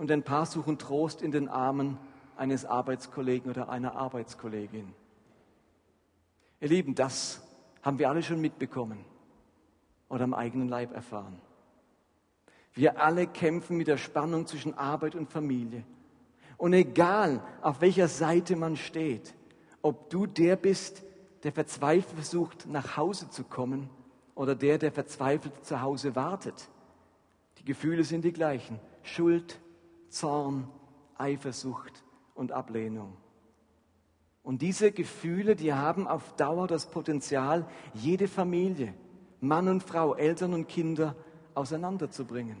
und 0.00 0.10
ein 0.10 0.22
paar 0.22 0.46
suchen 0.46 0.78
Trost 0.78 1.20
in 1.20 1.30
den 1.30 1.50
Armen 1.50 1.98
eines 2.34 2.64
Arbeitskollegen 2.64 3.50
oder 3.50 3.68
einer 3.68 3.96
Arbeitskollegin. 3.96 4.94
Ihr 6.58 6.68
Lieben, 6.68 6.94
das 6.94 7.46
haben 7.82 7.98
wir 7.98 8.08
alle 8.08 8.22
schon 8.22 8.40
mitbekommen 8.40 9.04
oder 10.08 10.24
am 10.24 10.32
eigenen 10.32 10.70
Leib 10.70 10.94
erfahren. 10.94 11.38
Wir 12.72 12.98
alle 12.98 13.26
kämpfen 13.26 13.76
mit 13.76 13.88
der 13.88 13.98
Spannung 13.98 14.46
zwischen 14.46 14.72
Arbeit 14.72 15.14
und 15.14 15.28
Familie. 15.28 15.84
Und 16.56 16.72
egal, 16.72 17.42
auf 17.60 17.82
welcher 17.82 18.08
Seite 18.08 18.56
man 18.56 18.76
steht, 18.76 19.34
ob 19.82 20.08
du 20.08 20.26
der 20.26 20.56
bist, 20.56 21.02
der 21.42 21.52
verzweifelt 21.52 22.14
versucht, 22.14 22.66
nach 22.66 22.96
Hause 22.96 23.28
zu 23.28 23.44
kommen, 23.44 23.90
oder 24.34 24.54
der, 24.54 24.78
der 24.78 24.92
verzweifelt 24.92 25.62
zu 25.62 25.82
Hause 25.82 26.16
wartet, 26.16 26.70
die 27.58 27.66
Gefühle 27.66 28.02
sind 28.02 28.24
die 28.24 28.32
gleichen. 28.32 28.80
Schuld, 29.02 29.60
Zorn, 30.10 30.68
Eifersucht 31.16 32.04
und 32.34 32.52
Ablehnung. 32.52 33.16
Und 34.42 34.62
diese 34.62 34.92
Gefühle, 34.92 35.56
die 35.56 35.72
haben 35.72 36.06
auf 36.08 36.34
Dauer 36.36 36.66
das 36.66 36.86
Potenzial, 36.86 37.66
jede 37.94 38.28
Familie, 38.28 38.94
Mann 39.40 39.68
und 39.68 39.82
Frau, 39.82 40.14
Eltern 40.14 40.54
und 40.54 40.68
Kinder 40.68 41.14
auseinanderzubringen. 41.54 42.56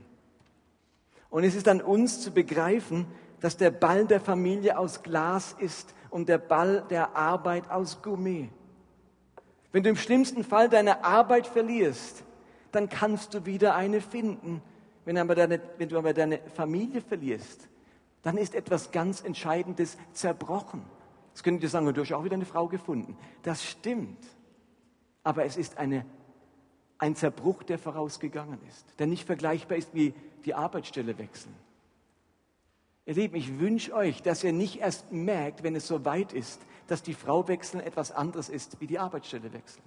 Und 1.30 1.44
es 1.44 1.54
ist 1.54 1.68
an 1.68 1.80
uns 1.80 2.20
zu 2.20 2.32
begreifen, 2.32 3.06
dass 3.40 3.56
der 3.56 3.70
Ball 3.70 4.06
der 4.06 4.20
Familie 4.20 4.78
aus 4.78 5.02
Glas 5.02 5.56
ist 5.58 5.94
und 6.10 6.28
der 6.28 6.38
Ball 6.38 6.84
der 6.90 7.16
Arbeit 7.16 7.70
aus 7.70 8.02
Gummi. 8.02 8.50
Wenn 9.72 9.82
du 9.82 9.90
im 9.90 9.96
schlimmsten 9.96 10.44
Fall 10.44 10.68
deine 10.68 11.04
Arbeit 11.04 11.46
verlierst, 11.46 12.24
dann 12.72 12.88
kannst 12.88 13.34
du 13.34 13.46
wieder 13.46 13.74
eine 13.74 14.00
finden. 14.00 14.62
Wenn, 15.04 15.18
aber 15.18 15.34
deine, 15.34 15.60
wenn 15.78 15.88
du 15.88 15.98
aber 15.98 16.12
deine 16.12 16.38
Familie 16.54 17.00
verlierst, 17.00 17.68
dann 18.22 18.36
ist 18.36 18.54
etwas 18.54 18.90
ganz 18.90 19.22
Entscheidendes 19.22 19.96
zerbrochen. 20.12 20.82
Jetzt 21.30 21.42
könnt 21.42 21.62
ihr 21.62 21.68
sagen, 21.68 21.92
du 21.92 22.00
hast 22.00 22.12
auch 22.12 22.24
wieder 22.24 22.34
eine 22.34 22.44
Frau 22.44 22.68
gefunden. 22.68 23.16
Das 23.42 23.64
stimmt. 23.64 24.18
Aber 25.22 25.44
es 25.44 25.56
ist 25.56 25.78
eine 25.78 26.04
ein 27.00 27.16
Zerbruch, 27.16 27.62
der 27.62 27.78
vorausgegangen 27.78 28.58
ist, 28.68 28.84
der 28.98 29.06
nicht 29.06 29.24
vergleichbar 29.24 29.78
ist 29.78 29.94
wie 29.94 30.14
die 30.44 30.54
Arbeitsstelle 30.54 31.18
wechseln. 31.18 31.54
Ihr 33.06 33.14
Lieben, 33.14 33.36
ich 33.36 33.58
wünsche 33.58 33.94
euch, 33.94 34.22
dass 34.22 34.44
ihr 34.44 34.52
nicht 34.52 34.80
erst 34.80 35.10
merkt, 35.10 35.62
wenn 35.62 35.74
es 35.74 35.86
so 35.86 36.04
weit 36.04 36.34
ist, 36.34 36.60
dass 36.86 37.02
die 37.02 37.14
Frau 37.14 37.48
wechseln 37.48 37.80
etwas 37.80 38.12
anderes 38.12 38.50
ist 38.50 38.80
wie 38.80 38.86
die 38.86 38.98
Arbeitsstelle 38.98 39.52
wechseln. 39.52 39.82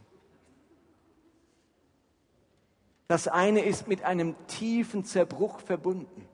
Das 3.08 3.28
eine 3.28 3.64
ist 3.64 3.88
mit 3.88 4.04
einem 4.04 4.36
tiefen 4.48 5.06
Zerbruch 5.06 5.60
verbunden. 5.60 6.28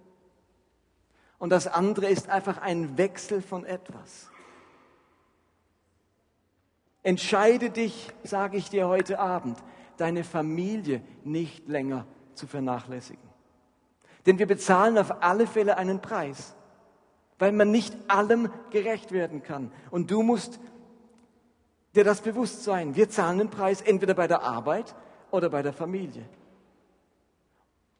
Und 1.37 1.49
das 1.51 1.67
andere 1.67 2.07
ist 2.07 2.29
einfach 2.29 2.59
ein 2.59 2.97
Wechsel 2.97 3.41
von 3.41 3.65
etwas. 3.65 4.29
Entscheide 7.01 7.69
dich, 7.69 8.11
sage 8.23 8.57
ich 8.57 8.69
dir 8.69 8.87
heute 8.87 9.19
Abend, 9.19 9.57
deine 9.97 10.23
Familie 10.23 11.01
nicht 11.23 11.67
länger 11.67 12.05
zu 12.33 12.45
vernachlässigen. 12.45 13.29
Denn 14.25 14.37
wir 14.37 14.47
bezahlen 14.47 14.97
auf 14.97 15.23
alle 15.23 15.47
Fälle 15.47 15.77
einen 15.77 16.01
Preis, 16.01 16.55
weil 17.39 17.53
man 17.53 17.71
nicht 17.71 17.95
allem 18.09 18.51
gerecht 18.69 19.11
werden 19.11 19.43
kann. 19.43 19.71
Und 19.91 20.11
du 20.11 20.23
musst 20.23 20.59
dir 21.95 22.03
das 22.03 22.21
bewusst 22.21 22.63
sein. 22.63 22.95
Wir 22.95 23.09
zahlen 23.09 23.39
den 23.39 23.49
Preis 23.49 23.81
entweder 23.81 24.13
bei 24.13 24.27
der 24.27 24.43
Arbeit 24.43 24.93
oder 25.31 25.49
bei 25.49 25.61
der 25.61 25.73
Familie. 25.73 26.25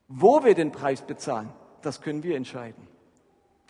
Wo 0.10 0.44
wir 0.44 0.56
den 0.56 0.72
Preis 0.72 1.04
bezahlen, 1.04 1.50
das 1.84 2.02
können 2.02 2.24
wir 2.24 2.36
entscheiden. 2.36 2.88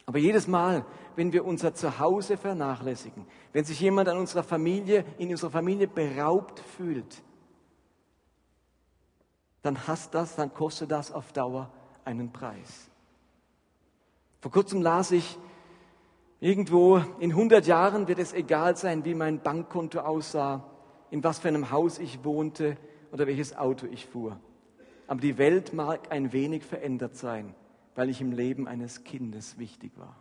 Aber 0.06 0.18
jedes 0.18 0.48
Mal, 0.48 0.86
wenn 1.16 1.34
wir 1.34 1.46
unser 1.46 1.76
Zuhause 1.76 2.38
vernachlässigen, 2.38 3.28
wenn 3.54 3.66
sich 3.66 3.80
jemand 3.80 4.08
an 4.10 4.18
unserer 4.18 4.42
Familie, 4.42 5.04
in 5.18 5.30
unserer 5.30 5.52
Familie 5.52 5.88
beraubt 5.88 6.60
fühlt, 6.62 7.22
dann 9.62 9.86
hast 9.86 10.16
das, 10.16 10.36
dann 10.38 10.54
kostet 10.54 10.90
das 10.92 11.12
auf 11.12 11.34
Dauer 11.34 11.70
einen 12.06 12.32
Preis. 12.32 12.90
Vor 14.40 14.52
kurzem 14.52 14.82
las 14.82 15.12
ich, 15.12 15.38
irgendwo 16.40 17.02
in 17.20 17.32
100 17.32 17.68
Jahren 17.68 18.08
wird 18.08 18.20
es 18.20 18.34
egal 18.34 18.78
sein, 18.78 19.04
wie 19.04 19.14
mein 19.14 19.44
Bankkonto 19.44 20.00
aussah, 20.00 20.64
in 21.12 21.22
was 21.24 21.40
für 21.40 21.50
einem 21.50 21.70
Haus 21.70 22.00
ich 22.00 22.24
wohnte 22.24 22.78
oder 23.12 23.28
welches 23.28 23.58
Auto 23.58 23.86
ich 23.86 24.06
fuhr. 24.06 24.40
Aber 25.10 25.22
die 25.22 25.40
Welt 25.40 25.74
mag 25.74 26.12
ein 26.12 26.34
wenig 26.34 26.64
verändert 26.64 27.16
sein, 27.16 27.56
weil 27.96 28.12
ich 28.12 28.22
im 28.22 28.32
Leben 28.32 28.68
eines 28.68 29.04
Kindes 29.04 29.58
wichtig 29.58 29.98
war. 29.98 30.16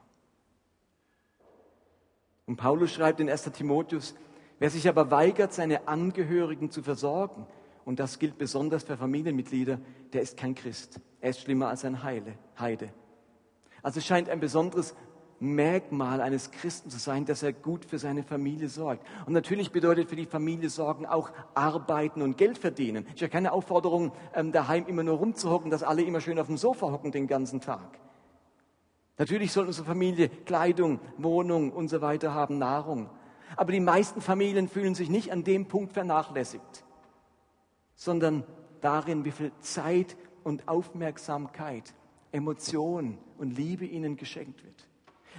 Und 2.46 2.57
Paulus 2.57 2.94
schreibt 2.94 3.20
in 3.20 3.29
1. 3.29 3.42
Timotheus, 3.53 4.14
wer 4.59 4.70
sich 4.70 4.88
aber 4.88 5.11
weigert, 5.11 5.53
seine 5.53 5.88
Angehörigen 5.88 6.70
zu 6.70 6.83
versorgen, 6.83 7.46
und 7.85 8.01
das 8.01 8.18
gilt 8.18 8.38
besonders 8.38 8.83
für 8.83 8.96
Familienmitglieder, 8.96 9.79
der 10.14 10.22
ist 10.22 10.38
kein 10.38 10.55
Christ. 10.55 11.01
Er 11.20 11.31
ist 11.31 11.42
schlimmer 11.42 11.68
als 11.68 11.85
ein 11.85 12.03
Heide. 12.03 12.88
Also 13.83 13.98
es 13.98 14.07
scheint 14.07 14.31
ein 14.31 14.40
besonderes 14.40 14.94
Merkmal 15.40 16.20
eines 16.20 16.51
Christen 16.51 16.90
zu 16.90 16.98
sein, 16.98 17.24
dass 17.24 17.42
er 17.42 17.53
gut 17.53 17.85
für 17.85 17.98
seine 17.98 18.24
Familie 18.24 18.68
sorgt. 18.68 19.07
Und 19.27 19.33
natürlich 19.33 19.70
bedeutet 19.70 20.09
für 20.09 20.16
die 20.16 20.27
Familie 20.27 20.68
sorgen 20.68 21.07
auch 21.07 21.31
arbeiten 21.55 22.22
und 22.22 22.37
Geld 22.37 22.59
verdienen. 22.59 23.07
Ich 23.14 23.22
habe 23.22 23.31
keine 23.31 23.53
Aufforderung, 23.53 24.12
ähm, 24.35 24.51
daheim 24.51 24.87
immer 24.87 25.05
nur 25.05 25.18
rumzuhocken, 25.18 25.70
dass 25.70 25.83
alle 25.83 26.03
immer 26.03 26.20
schön 26.20 26.38
auf 26.38 26.48
dem 26.48 26.57
Sofa 26.57 26.90
hocken 26.90 27.12
den 27.12 27.29
ganzen 27.29 27.61
Tag. 27.61 27.98
Natürlich 29.16 29.53
soll 29.53 29.66
unsere 29.66 29.87
Familie 29.87 30.29
Kleidung, 30.29 31.01
Wohnung 31.18 31.72
und 31.72 31.88
so 31.88 32.01
weiter 32.01 32.35
haben, 32.35 32.59
Nahrung. 32.59 33.11
Aber 33.57 33.72
die 33.72 33.81
meisten 33.81 34.20
Familien 34.20 34.68
fühlen 34.68 34.94
sich 34.94 35.09
nicht 35.09 35.33
an 35.33 35.44
dem 35.44 35.66
Punkt 35.66 35.92
vernachlässigt, 35.92 36.85
sondern 37.94 38.44
darin, 38.81 39.24
wie 39.24 39.31
viel 39.31 39.53
Zeit 39.61 40.16
und 40.44 40.68
Aufmerksamkeit, 40.68 41.94
Emotion 42.33 43.18
und 43.38 43.57
Liebe 43.57 43.85
ihnen 43.85 44.16
geschenkt 44.16 44.64
wird. 44.64 44.88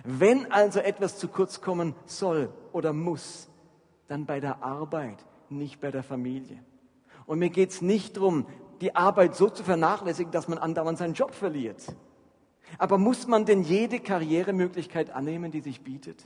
Wenn 0.04 0.52
also 0.52 0.80
etwas 0.80 1.18
zu 1.18 1.28
kurz 1.28 1.62
kommen 1.62 1.96
soll 2.06 2.54
oder 2.72 2.94
muss, 2.94 3.50
dann 4.08 4.26
bei 4.26 4.40
der 4.40 4.64
Arbeit, 4.64 5.26
nicht 5.50 5.82
bei 5.82 5.92
der 5.92 6.04
Familie. 6.04 6.64
Und 7.26 7.40
mir 7.40 7.50
geht 7.50 7.70
es 7.70 7.82
nicht 7.82 8.18
darum, 8.18 8.46
die 8.82 8.96
Arbeit 8.96 9.36
so 9.36 9.50
zu 9.50 9.64
vernachlässigen, 9.64 10.32
dass 10.32 10.48
man 10.48 10.58
andauernd 10.58 10.98
seinen 10.98 11.14
Job 11.14 11.34
verliert. 11.34 11.84
Aber 12.78 12.98
muss 12.98 13.28
man 13.28 13.46
denn 13.46 13.64
jede 13.64 14.00
Karrieremöglichkeit 14.00 15.10
annehmen, 15.12 15.52
die 15.52 15.62
sich 15.62 15.84
bietet? 15.84 16.24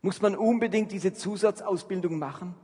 Muss 0.00 0.22
man 0.22 0.36
unbedingt 0.36 0.92
diese 0.92 1.12
Zusatzausbildung 1.12 2.18
machen? 2.18 2.54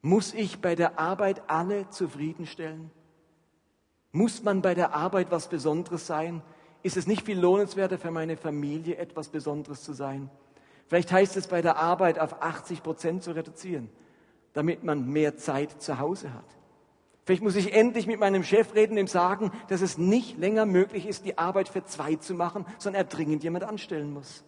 Muss 0.00 0.34
ich 0.34 0.60
bei 0.60 0.74
der 0.74 0.98
Arbeit 0.98 1.42
alle 1.48 1.90
zufriedenstellen? 1.90 2.90
Muss 4.12 4.42
man 4.42 4.62
bei 4.62 4.74
der 4.74 4.94
Arbeit 4.94 5.30
was 5.30 5.48
Besonderes 5.48 6.06
sein? 6.06 6.42
Ist 6.86 6.96
es 6.96 7.08
nicht 7.08 7.26
viel 7.26 7.40
lohnenswerter 7.40 7.98
für 7.98 8.12
meine 8.12 8.36
Familie, 8.36 8.96
etwas 8.98 9.28
Besonderes 9.28 9.82
zu 9.82 9.92
sein? 9.92 10.30
Vielleicht 10.86 11.10
heißt 11.10 11.36
es 11.36 11.48
bei 11.48 11.60
der 11.60 11.78
Arbeit 11.78 12.20
auf 12.20 12.40
80 12.40 12.84
Prozent 12.84 13.24
zu 13.24 13.32
reduzieren, 13.32 13.90
damit 14.52 14.84
man 14.84 15.04
mehr 15.04 15.36
Zeit 15.36 15.82
zu 15.82 15.98
Hause 15.98 16.32
hat. 16.32 16.44
Vielleicht 17.24 17.42
muss 17.42 17.56
ich 17.56 17.74
endlich 17.74 18.06
mit 18.06 18.20
meinem 18.20 18.44
Chef 18.44 18.72
reden 18.76 18.96
ihm 18.98 19.08
sagen, 19.08 19.50
dass 19.66 19.80
es 19.80 19.98
nicht 19.98 20.38
länger 20.38 20.64
möglich 20.64 21.08
ist, 21.08 21.24
die 21.24 21.38
Arbeit 21.38 21.68
für 21.68 21.82
zwei 21.82 22.14
zu 22.14 22.34
machen, 22.34 22.64
sondern 22.78 23.02
er 23.02 23.08
dringend 23.08 23.42
jemand 23.42 23.64
anstellen 23.64 24.12
muss. 24.12 24.44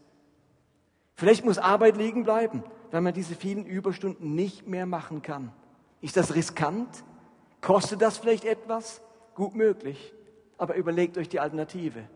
Vielleicht 1.17 1.45
muss 1.45 1.59
Arbeit 1.59 1.97
liegen 1.97 2.23
bleiben, 2.23 2.63
weil 2.93 3.01
man 3.01 3.15
diese 3.15 3.35
vielen 3.35 3.67
Überstunden 3.67 4.37
nicht 4.37 4.69
mehr 4.69 4.87
machen 4.87 5.23
kann. 5.23 5.51
Ist 6.01 6.17
das 6.17 6.37
riskant? 6.37 7.03
Kostet 7.61 8.01
das 8.01 8.17
vielleicht 8.17 8.45
etwas? 8.45 9.03
Gut 9.35 9.57
möglich. 9.57 10.15
Aber 10.57 10.77
überlegt 10.77 11.19
euch 11.19 11.29
die 11.29 11.41
Alternative. 11.41 12.09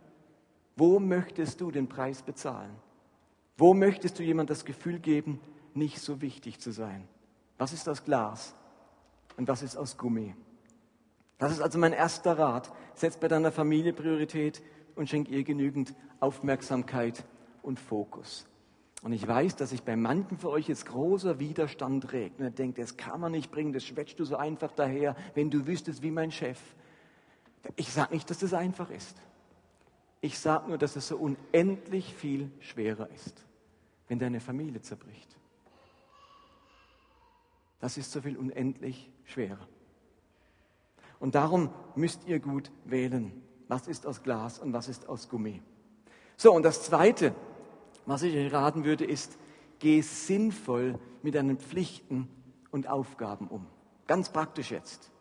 Wo 0.77 0.99
möchtest 0.99 1.61
du 1.61 1.71
den 1.71 1.89
Preis 1.89 2.23
bezahlen? 2.23 2.75
Wo 3.57 3.75
möchtest 3.75 4.19
du 4.19 4.23
jemand 4.23 4.51
das 4.51 4.65
Gefühl 4.65 4.99
geben, 4.99 5.41
nicht 5.75 6.01
so 6.01 6.21
wichtig 6.21 6.61
zu 6.61 6.71
sein? 6.71 7.07
Was 7.59 7.73
ist 7.73 7.89
aus 7.89 8.05
Glas 8.05 8.55
und 9.37 9.49
was 9.49 9.63
ist 9.63 9.77
aus 9.77 9.97
Gummi? 9.97 10.35
Das 11.39 11.53
ist 11.53 11.61
also 11.61 11.79
mein 11.79 11.93
erster 11.93 12.39
Rat. 12.39 12.73
Setz 12.95 13.17
bei 13.17 13.29
deiner 13.29 13.53
Familie 13.53 13.93
Priorität 13.93 14.63
und 14.95 15.09
schenk 15.09 15.29
ihr 15.29 15.45
genügend 15.45 15.95
Aufmerksamkeit 16.21 17.25
und 17.63 17.81
Fokus. 17.81 18.47
Und 19.03 19.13
ich 19.13 19.27
weiß, 19.27 19.57
dass 19.57 19.71
sich 19.71 19.83
bei 19.83 19.97
manchen 19.97 20.39
von 20.39 20.51
euch 20.51 20.69
jetzt 20.69 20.87
großer 20.87 21.41
Widerstand 21.41 22.13
regt. 22.13 22.39
Und 22.39 22.47
ihr 22.47 22.51
denkt, 22.51 22.79
das 22.79 22.97
kann 22.97 23.21
man 23.21 23.33
nicht 23.33 23.51
bringen, 23.51 23.73
das 23.73 23.85
schwätzt 23.85 24.21
du 24.21 24.25
so 24.25 24.37
einfach 24.37 24.71
daher, 24.73 25.17
wenn 25.35 25.51
du 25.51 25.67
wüsstest, 25.67 26.03
wie 26.03 26.13
mein 26.13 26.31
Chef. 26.31 26.61
Ich 27.75 27.93
sage 27.93 28.15
nicht, 28.15 28.31
dass 28.31 28.39
das 28.39 28.55
einfach 28.55 28.91
ist. 28.91 29.17
Ich 30.23 30.39
sage 30.39 30.69
nur, 30.69 30.79
dass 30.79 30.97
es 30.97 31.09
so 31.09 31.17
unendlich 31.19 32.15
viel 32.15 32.51
schwerer 32.61 33.11
ist, 33.11 33.45
wenn 34.09 34.21
deine 34.21 34.41
Familie 34.41 34.81
zerbricht. 34.81 35.37
Das 37.81 37.99
ist 37.99 38.13
so 38.13 38.23
viel 38.23 38.39
unendlich 38.39 39.11
schwerer. 39.25 39.69
Und 41.19 41.35
darum 41.35 41.71
müsst 41.97 42.25
ihr 42.27 42.39
gut 42.39 42.71
wählen. 42.85 43.43
Was 43.67 43.89
ist 43.89 44.07
aus 44.07 44.23
Glas 44.23 44.61
und 44.61 44.73
was 44.73 44.89
ist 44.89 45.09
aus 45.09 45.29
Gummi? 45.29 45.61
So, 46.37 46.53
und 46.53 46.63
das 46.63 46.85
Zweite, 46.85 47.35
was 48.07 48.23
ich 48.23 48.35
euch 48.37 48.53
raten 48.53 48.85
würde, 48.85 49.05
ist, 49.05 49.39
geh 49.81 50.01
sinnvoll 50.01 50.99
mit 51.23 51.35
deinen 51.35 51.59
Pflichten 51.59 52.29
und 52.71 52.89
Aufgaben 52.89 53.49
um. 53.49 53.67
Ganz 54.07 54.31
praktisch 54.31 54.71
jetzt. 54.71 55.12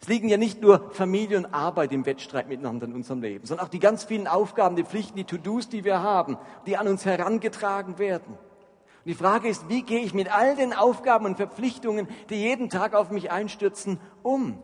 Es 0.00 0.08
liegen 0.08 0.28
ja 0.28 0.36
nicht 0.36 0.60
nur 0.60 0.90
Familie 0.92 1.38
und 1.38 1.46
Arbeit 1.46 1.92
im 1.92 2.04
Wettstreit 2.04 2.48
miteinander 2.48 2.86
in 2.86 2.94
unserem 2.94 3.22
Leben, 3.22 3.46
sondern 3.46 3.66
auch 3.66 3.70
die 3.70 3.78
ganz 3.78 4.04
vielen 4.04 4.26
Aufgaben, 4.26 4.76
die 4.76 4.84
Pflichten, 4.84 5.16
die 5.16 5.24
To-Dos, 5.24 5.68
die 5.68 5.84
wir 5.84 6.02
haben, 6.02 6.36
die 6.66 6.76
an 6.76 6.86
uns 6.86 7.04
herangetragen 7.04 7.98
werden. 7.98 8.34
Und 8.34 9.06
die 9.06 9.14
Frage 9.14 9.48
ist, 9.48 9.68
wie 9.68 9.82
gehe 9.82 10.00
ich 10.00 10.12
mit 10.12 10.34
all 10.34 10.56
den 10.56 10.72
Aufgaben 10.72 11.24
und 11.24 11.36
Verpflichtungen, 11.36 12.08
die 12.28 12.36
jeden 12.36 12.68
Tag 12.68 12.94
auf 12.94 13.10
mich 13.10 13.30
einstürzen, 13.30 13.98
um? 14.22 14.62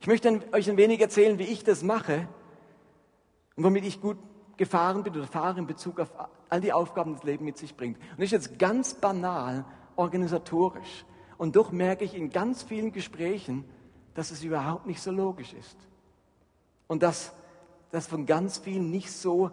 Ich 0.00 0.06
möchte 0.06 0.40
euch 0.52 0.68
ein 0.68 0.76
wenig 0.76 1.00
erzählen, 1.00 1.38
wie 1.38 1.44
ich 1.44 1.62
das 1.64 1.82
mache 1.82 2.28
und 3.56 3.64
womit 3.64 3.84
ich 3.84 4.00
gut 4.00 4.18
gefahren 4.56 5.02
bin 5.02 5.14
oder 5.14 5.26
fahre 5.26 5.58
in 5.58 5.66
Bezug 5.66 6.00
auf 6.00 6.10
all 6.48 6.60
die 6.60 6.72
Aufgaben, 6.72 7.12
die 7.12 7.16
das 7.16 7.24
Leben 7.24 7.44
mit 7.44 7.56
sich 7.56 7.76
bringt. 7.76 7.98
Und 7.98 8.18
das 8.18 8.26
ist 8.26 8.32
jetzt 8.32 8.58
ganz 8.58 8.94
banal, 8.94 9.64
organisatorisch. 9.96 11.04
Und 11.38 11.56
doch 11.56 11.72
merke 11.72 12.04
ich 12.04 12.14
in 12.14 12.30
ganz 12.30 12.62
vielen 12.62 12.92
Gesprächen, 12.92 13.64
dass 14.14 14.30
es 14.30 14.42
überhaupt 14.42 14.86
nicht 14.86 15.00
so 15.00 15.10
logisch 15.10 15.52
ist. 15.52 15.76
Und 16.86 17.02
dass 17.02 17.34
das 17.90 18.06
von 18.06 18.26
ganz 18.26 18.58
vielen 18.58 18.90
nicht 18.90 19.12
so 19.12 19.50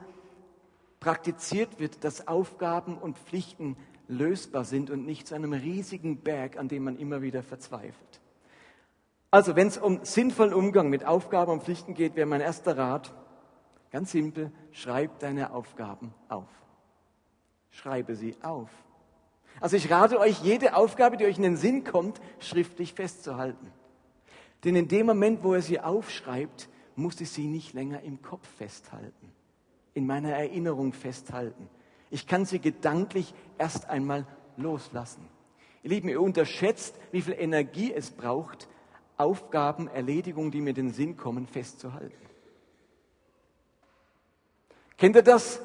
praktiziert 0.99 1.79
wird, 1.79 2.03
dass 2.03 2.27
Aufgaben 2.27 2.97
und 2.97 3.17
Pflichten 3.17 3.75
lösbar 4.07 4.65
sind 4.65 4.89
und 4.89 5.05
nicht 5.05 5.27
zu 5.27 5.35
einem 5.35 5.53
riesigen 5.53 6.17
Berg, 6.17 6.57
an 6.57 6.67
dem 6.67 6.83
man 6.83 6.97
immer 6.97 7.21
wieder 7.21 7.43
verzweifelt. 7.43 8.21
Also, 9.31 9.55
wenn 9.55 9.67
es 9.67 9.77
um 9.77 10.03
sinnvollen 10.03 10.53
Umgang 10.53 10.89
mit 10.89 11.05
Aufgaben 11.05 11.51
und 11.51 11.63
Pflichten 11.63 11.93
geht, 11.93 12.15
wäre 12.15 12.27
mein 12.27 12.41
erster 12.41 12.77
Rat, 12.77 13.13
ganz 13.89 14.11
simpel, 14.11 14.51
schreib 14.71 15.19
deine 15.19 15.53
Aufgaben 15.53 16.13
auf. 16.27 16.49
Schreibe 17.69 18.15
sie 18.15 18.35
auf. 18.41 18.69
Also 19.61 19.77
ich 19.77 19.91
rate 19.91 20.19
euch, 20.19 20.41
jede 20.41 20.75
Aufgabe, 20.75 21.17
die 21.17 21.25
euch 21.25 21.37
in 21.37 21.43
den 21.43 21.57
Sinn 21.57 21.83
kommt, 21.83 22.19
schriftlich 22.39 22.93
festzuhalten. 22.93 23.71
Denn 24.63 24.75
in 24.75 24.87
dem 24.87 25.05
Moment, 25.07 25.43
wo 25.43 25.53
er 25.53 25.61
sie 25.61 25.79
aufschreibt, 25.79 26.69
muss 26.95 27.19
ich 27.21 27.31
sie 27.31 27.47
nicht 27.47 27.73
länger 27.73 28.01
im 28.01 28.21
Kopf 28.21 28.47
festhalten 28.57 29.31
in 29.93 30.05
meiner 30.05 30.31
Erinnerung 30.31 30.93
festhalten. 30.93 31.69
Ich 32.09 32.27
kann 32.27 32.45
sie 32.45 32.59
gedanklich 32.59 33.33
erst 33.57 33.89
einmal 33.89 34.25
loslassen. 34.57 35.27
Ihr 35.83 35.89
Lieben, 35.89 36.09
ihr 36.09 36.21
unterschätzt, 36.21 36.95
wie 37.11 37.21
viel 37.21 37.35
Energie 37.37 37.91
es 37.93 38.11
braucht, 38.11 38.67
Aufgaben, 39.17 39.87
Erledigungen, 39.87 40.51
die 40.51 40.61
mir 40.61 40.69
in 40.69 40.75
den 40.75 40.91
Sinn 40.91 41.17
kommen, 41.17 41.47
festzuhalten. 41.47 42.15
Kennt 44.97 45.15
ihr 45.15 45.23
das? 45.23 45.61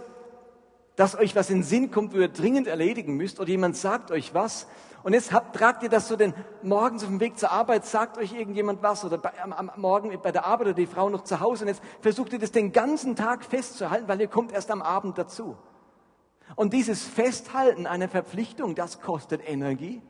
Dass 0.95 1.15
euch 1.15 1.37
was 1.37 1.51
in 1.51 1.59
den 1.59 1.63
Sinn 1.63 1.91
kommt, 1.91 2.15
wo 2.15 2.19
ihr 2.19 2.29
dringend 2.29 2.67
erledigen 2.67 3.17
müsst, 3.17 3.39
oder 3.39 3.51
jemand 3.51 3.77
sagt 3.77 4.11
euch 4.11 4.33
was 4.35 4.67
und 5.07 5.13
jetzt 5.13 5.31
habt, 5.31 5.55
tragt 5.55 5.85
ihr 5.85 5.89
das 5.89 6.09
so 6.09 6.17
denn 6.17 6.35
morgens 6.65 7.05
auf 7.05 7.09
dem 7.09 7.21
Weg 7.21 7.39
zur 7.39 7.53
Arbeit, 7.53 7.87
sagt 7.87 8.19
euch 8.19 8.33
irgendjemand 8.33 8.83
was 8.83 9.05
oder 9.05 9.19
bei, 9.19 9.41
am, 9.41 9.53
am 9.53 9.71
Morgen 9.77 10.11
bei 10.21 10.33
der 10.33 10.45
Arbeit 10.45 10.67
oder 10.67 10.75
die 10.75 10.89
Frau 10.89 11.09
noch 11.11 11.23
zu 11.23 11.39
Hause 11.39 11.63
und 11.63 11.69
jetzt 11.69 11.81
versucht 12.01 12.33
ihr 12.33 12.41
das 12.41 12.51
den 12.51 12.73
ganzen 12.73 13.15
Tag 13.15 13.45
festzuhalten, 13.45 14.09
weil 14.09 14.21
ihr 14.21 14.27
kommt 14.27 14.51
erst 14.51 14.69
am 14.73 14.83
Abend 14.83 15.17
dazu. 15.17 15.57
Und 16.57 16.73
dieses 16.73 17.05
Festhalten 17.05 17.87
einer 17.87 18.09
Verpflichtung, 18.09 18.75
das 18.75 19.01
kostet 19.01 19.49
Energie. 19.49 20.03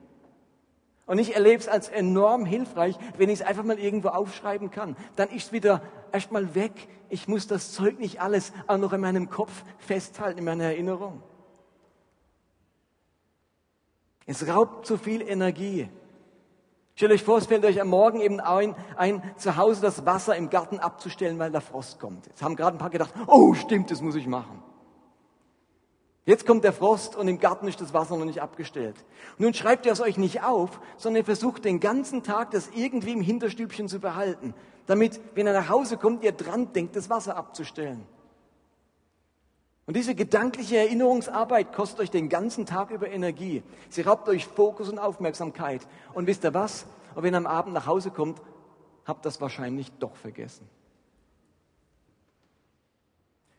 Und 1.04 1.18
ich 1.18 1.34
erlebe 1.34 1.58
es 1.58 1.68
als 1.68 1.90
enorm 1.90 2.46
hilfreich, 2.46 2.96
wenn 3.18 3.28
ich 3.28 3.40
es 3.40 3.46
einfach 3.46 3.64
mal 3.64 3.78
irgendwo 3.78 4.08
aufschreiben 4.08 4.70
kann. 4.70 4.96
Dann 5.14 5.28
ist 5.28 5.48
es 5.48 5.52
wieder 5.52 5.82
erstmal 6.10 6.54
weg. 6.54 6.88
Ich 7.10 7.28
muss 7.28 7.46
das 7.46 7.72
Zeug 7.72 7.98
nicht 7.98 8.22
alles 8.22 8.50
auch 8.66 8.78
noch 8.78 8.94
in 8.94 9.02
meinem 9.02 9.28
Kopf 9.28 9.62
festhalten, 9.76 10.38
in 10.38 10.46
meiner 10.46 10.64
Erinnerung. 10.64 11.22
Es 14.26 14.46
raubt 14.48 14.86
zu 14.86 14.98
viel 14.98 15.22
Energie. 15.22 15.88
Stellt 16.96 17.12
euch 17.12 17.22
vor, 17.22 17.38
es 17.38 17.46
fällt 17.46 17.64
euch 17.64 17.80
am 17.80 17.88
Morgen 17.88 18.20
eben 18.20 18.40
ein, 18.40 18.74
ein, 18.96 19.22
zu 19.36 19.56
Hause 19.56 19.82
das 19.82 20.04
Wasser 20.06 20.34
im 20.34 20.50
Garten 20.50 20.78
abzustellen, 20.78 21.38
weil 21.38 21.52
der 21.52 21.60
Frost 21.60 22.00
kommt. 22.00 22.26
Jetzt 22.26 22.42
haben 22.42 22.56
gerade 22.56 22.76
ein 22.76 22.78
paar 22.78 22.90
gedacht, 22.90 23.12
oh 23.26 23.54
stimmt, 23.54 23.90
das 23.90 24.00
muss 24.00 24.14
ich 24.14 24.26
machen. 24.26 24.62
Jetzt 26.24 26.44
kommt 26.44 26.64
der 26.64 26.72
Frost 26.72 27.14
und 27.14 27.28
im 27.28 27.38
Garten 27.38 27.68
ist 27.68 27.80
das 27.80 27.94
Wasser 27.94 28.16
noch 28.16 28.24
nicht 28.24 28.42
abgestellt. 28.42 28.96
Nun 29.38 29.54
schreibt 29.54 29.86
ihr 29.86 29.92
es 29.92 30.00
euch 30.00 30.16
nicht 30.16 30.42
auf, 30.42 30.80
sondern 30.96 31.20
ihr 31.20 31.24
versucht 31.24 31.64
den 31.64 31.78
ganzen 31.78 32.24
Tag 32.24 32.50
das 32.50 32.70
irgendwie 32.74 33.12
im 33.12 33.20
Hinterstübchen 33.20 33.88
zu 33.88 34.00
behalten, 34.00 34.52
damit, 34.86 35.20
wenn 35.34 35.46
er 35.46 35.52
nach 35.52 35.68
Hause 35.68 35.98
kommt, 35.98 36.24
ihr 36.24 36.32
dran 36.32 36.72
denkt, 36.72 36.96
das 36.96 37.10
Wasser 37.10 37.36
abzustellen. 37.36 38.06
Und 39.86 39.94
diese 39.94 40.16
gedankliche 40.16 40.78
Erinnerungsarbeit 40.78 41.72
kostet 41.72 42.00
euch 42.00 42.10
den 42.10 42.28
ganzen 42.28 42.66
Tag 42.66 42.90
über 42.90 43.08
Energie. 43.08 43.62
Sie 43.88 44.02
raubt 44.02 44.28
euch 44.28 44.44
Fokus 44.44 44.88
und 44.88 44.98
Aufmerksamkeit. 44.98 45.86
Und 46.12 46.26
wisst 46.26 46.44
ihr 46.44 46.54
was? 46.54 46.86
Und 47.14 47.22
wenn 47.22 47.34
ihr 47.34 47.38
am 47.38 47.46
Abend 47.46 47.72
nach 47.72 47.86
Hause 47.86 48.10
kommt, 48.10 48.42
habt 49.04 49.24
das 49.24 49.40
wahrscheinlich 49.40 49.92
doch 49.92 50.16
vergessen. 50.16 50.68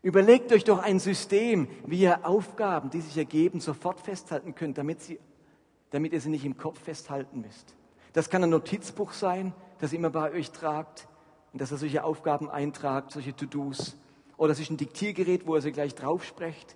Überlegt 0.01 0.51
euch 0.51 0.65
doch 0.65 0.79
ein 0.79 0.99
System, 0.99 1.67
wie 1.85 2.01
ihr 2.01 2.25
Aufgaben, 2.25 2.89
die 2.89 3.01
sich 3.01 3.17
ergeben, 3.17 3.61
sofort 3.61 4.01
festhalten 4.01 4.53
könnt, 4.53 4.77
damit, 4.77 5.01
sie, 5.01 5.19
damit 5.91 6.11
ihr 6.11 6.21
sie 6.21 6.29
nicht 6.29 6.45
im 6.45 6.57
Kopf 6.57 6.79
festhalten 6.79 7.41
müsst. 7.41 7.73
Das 8.13 8.29
kann 8.29 8.43
ein 8.43 8.49
Notizbuch 8.49 9.13
sein, 9.13 9.53
das 9.79 9.93
ihr 9.93 9.99
immer 9.99 10.09
bei 10.09 10.31
euch 10.31 10.51
tragt 10.51 11.07
und 11.53 11.61
dass 11.61 11.71
ihr 11.71 11.77
solche 11.77 12.03
Aufgaben 12.03 12.49
eintragt, 12.49 13.11
solche 13.11 13.35
To-Dos 13.35 13.97
oder 14.38 14.54
es 14.54 14.60
ist 14.60 14.69
ein 14.69 14.78
Diktiergerät, 14.78 15.45
wo 15.45 15.56
ihr 15.56 15.62
sie 15.62 15.71
gleich 15.71 15.95
drauf 15.95 16.23
sprecht. 16.23 16.76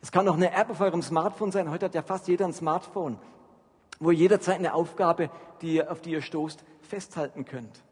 Es 0.00 0.10
kann 0.12 0.28
auch 0.28 0.34
eine 0.34 0.52
App 0.52 0.70
auf 0.70 0.80
eurem 0.80 1.02
Smartphone 1.02 1.52
sein. 1.52 1.70
Heute 1.70 1.86
hat 1.86 1.94
ja 1.94 2.02
fast 2.02 2.28
jeder 2.28 2.46
ein 2.46 2.52
Smartphone, 2.52 3.18
wo 4.00 4.10
ihr 4.10 4.18
jederzeit 4.18 4.56
eine 4.56 4.74
Aufgabe, 4.74 5.30
die 5.60 5.74
ihr, 5.74 5.90
auf 5.90 6.00
die 6.00 6.12
ihr 6.12 6.22
stoßt, 6.22 6.64
festhalten 6.80 7.44
könnt. 7.44 7.82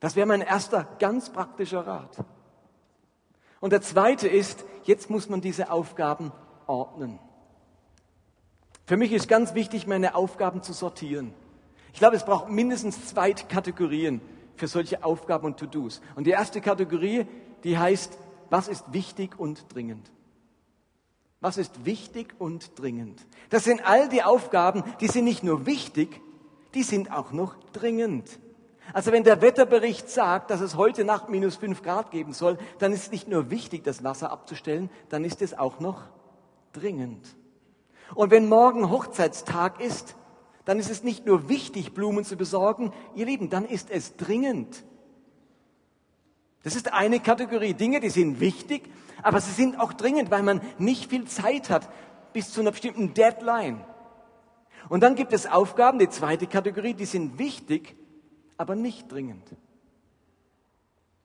Das 0.00 0.16
wäre 0.16 0.26
mein 0.26 0.42
erster 0.42 0.86
ganz 0.98 1.30
praktischer 1.30 1.86
Rat. 1.86 2.24
Und 3.60 3.72
der 3.72 3.80
zweite 3.80 4.28
ist, 4.28 4.64
jetzt 4.82 5.08
muss 5.08 5.30
man 5.30 5.40
diese 5.40 5.70
Aufgaben 5.70 6.32
ordnen. 6.66 7.18
Für 8.84 8.98
mich 8.98 9.12
ist 9.12 9.28
ganz 9.28 9.54
wichtig, 9.54 9.86
meine 9.86 10.14
Aufgaben 10.14 10.62
zu 10.62 10.74
sortieren. 10.74 11.32
Ich 11.94 12.00
glaube, 12.00 12.16
es 12.16 12.24
braucht 12.26 12.50
mindestens 12.50 13.06
zwei 13.06 13.32
Kategorien 13.32 14.20
für 14.56 14.66
solche 14.66 15.02
Aufgaben 15.04 15.46
und 15.46 15.58
To-Dos. 15.58 16.02
Und 16.16 16.26
die 16.26 16.32
erste 16.32 16.60
Kategorie 16.60 17.26
die 17.64 17.78
heißt, 17.78 18.18
was 18.50 18.68
ist 18.68 18.92
wichtig 18.92 19.38
und 19.38 19.74
dringend? 19.74 20.10
Was 21.40 21.58
ist 21.58 21.84
wichtig 21.84 22.34
und 22.38 22.78
dringend? 22.78 23.20
Das 23.50 23.64
sind 23.64 23.86
all 23.86 24.08
die 24.08 24.22
Aufgaben, 24.22 24.84
die 25.00 25.08
sind 25.08 25.24
nicht 25.24 25.42
nur 25.42 25.66
wichtig, 25.66 26.20
die 26.74 26.82
sind 26.82 27.12
auch 27.12 27.32
noch 27.32 27.56
dringend. 27.72 28.38
Also 28.92 29.12
wenn 29.12 29.24
der 29.24 29.40
Wetterbericht 29.40 30.10
sagt, 30.10 30.50
dass 30.50 30.60
es 30.60 30.76
heute 30.76 31.04
Nacht 31.04 31.28
minus 31.28 31.56
fünf 31.56 31.82
Grad 31.82 32.10
geben 32.10 32.32
soll, 32.32 32.58
dann 32.78 32.92
ist 32.92 33.04
es 33.04 33.10
nicht 33.10 33.28
nur 33.28 33.50
wichtig, 33.50 33.82
das 33.84 34.04
Wasser 34.04 34.30
abzustellen, 34.30 34.90
dann 35.08 35.24
ist 35.24 35.42
es 35.42 35.56
auch 35.56 35.80
noch 35.80 36.02
dringend. 36.72 37.36
Und 38.14 38.30
wenn 38.30 38.48
morgen 38.48 38.90
Hochzeitstag 38.90 39.80
ist, 39.80 40.16
dann 40.64 40.78
ist 40.78 40.90
es 40.90 41.02
nicht 41.02 41.26
nur 41.26 41.48
wichtig, 41.48 41.94
Blumen 41.94 42.24
zu 42.24 42.36
besorgen, 42.36 42.92
ihr 43.14 43.26
Lieben, 43.26 43.50
dann 43.50 43.64
ist 43.64 43.90
es 43.90 44.16
dringend. 44.16 44.84
Das 46.64 46.74
ist 46.74 46.92
eine 46.92 47.20
Kategorie 47.20 47.74
Dinge, 47.74 48.00
die 48.00 48.10
sind 48.10 48.40
wichtig, 48.40 48.90
aber 49.22 49.40
sie 49.40 49.52
sind 49.52 49.78
auch 49.78 49.92
dringend, 49.92 50.30
weil 50.30 50.42
man 50.42 50.60
nicht 50.78 51.10
viel 51.10 51.26
Zeit 51.26 51.70
hat 51.70 51.88
bis 52.32 52.52
zu 52.52 52.62
einer 52.62 52.72
bestimmten 52.72 53.14
Deadline. 53.14 53.84
Und 54.88 55.02
dann 55.02 55.14
gibt 55.14 55.32
es 55.32 55.46
Aufgaben, 55.46 55.98
die 55.98 56.08
zweite 56.08 56.46
Kategorie, 56.46 56.94
die 56.94 57.04
sind 57.04 57.38
wichtig, 57.38 57.96
aber 58.56 58.74
nicht 58.74 59.12
dringend. 59.12 59.44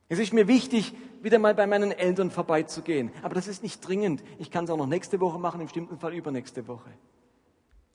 Es 0.10 0.19
ist 0.19 0.34
mir 0.34 0.47
wichtig, 0.47 0.93
wieder 1.21 1.39
mal 1.39 1.56
bei 1.56 1.67
meinen 1.67 1.91
Eltern 1.91 2.32
vorbeizugehen, 2.32 3.12
aber 3.21 3.36
das 3.36 3.47
ist 3.47 3.63
nicht 3.63 3.86
dringend. 3.86 4.23
Ich 4.39 4.52
kann 4.52 4.65
es 4.65 4.69
auch 4.69 4.78
noch 4.78 4.88
nächste 4.88 5.19
Woche 5.19 5.39
machen, 5.39 5.62
im 5.62 5.67
bestimmten 5.67 5.99
Fall 5.99 6.13
übernächste 6.13 6.67
Woche. 6.67 6.89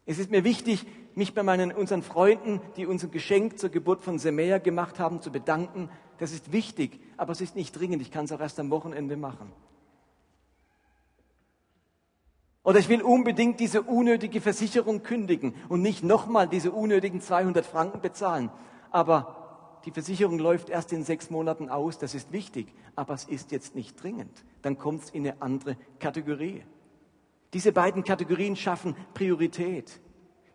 Es 0.07 0.19
ist 0.19 0.31
mir 0.31 0.45
wichtig, 0.45 0.87
mich 1.15 1.35
bei 1.35 1.43
meinen, 1.43 1.73
unseren 1.73 2.03
Freunden, 2.03 2.61
die 2.77 2.87
uns 2.87 3.03
ein 3.05 3.11
Geschenk 3.11 3.59
zur 3.59 3.71
Geburt 3.71 4.03
von 4.03 4.19
Semea 4.19 4.59
gemacht 4.59 4.99
haben, 4.99 5.23
zu 5.23 5.33
bedanken. 5.33 5.89
Das 6.19 6.33
ist 6.33 6.53
wichtig, 6.53 7.01
aber 7.17 7.33
es 7.33 7.41
ist 7.41 7.57
nicht 7.57 7.79
dringend. 7.79 8.03
Ich 8.03 8.11
kann 8.11 8.27
es 8.27 8.33
auch 8.33 8.41
erst 8.41 8.61
am 8.61 8.71
Wochenende 8.71 9.17
machen. 9.17 9.53
Oder 12.63 12.79
ich 12.79 12.89
will 12.89 13.03
unbedingt 13.03 13.61
diese 13.61 13.83
unnötige 13.83 14.41
Versicherung 14.41 15.03
kündigen 15.03 15.55
und 15.69 15.83
nicht 15.83 16.03
nochmal 16.03 16.49
diese 16.49 16.73
unnötigen 16.73 17.21
200 17.21 17.67
Franken 17.67 18.01
bezahlen. 18.01 18.51
Aber 18.91 19.81
die 19.85 19.91
Versicherung 19.91 20.39
läuft 20.39 20.71
erst 20.71 20.93
in 20.93 21.05
sechs 21.05 21.29
Monaten 21.29 21.69
aus. 21.69 21.99
Das 21.99 22.15
ist 22.15 22.33
wichtig, 22.33 22.73
aber 22.97 23.13
es 23.13 23.25
ist 23.25 23.53
jetzt 23.53 23.75
nicht 23.75 24.03
dringend. 24.03 24.45
Dann 24.63 24.79
kommt 24.79 25.05
es 25.05 25.11
in 25.11 25.27
eine 25.27 25.43
andere 25.43 25.77
Kategorie. 25.99 26.63
Diese 27.53 27.71
beiden 27.71 28.03
Kategorien 28.03 28.57
schaffen 28.57 28.97
Priorität. 29.13 30.01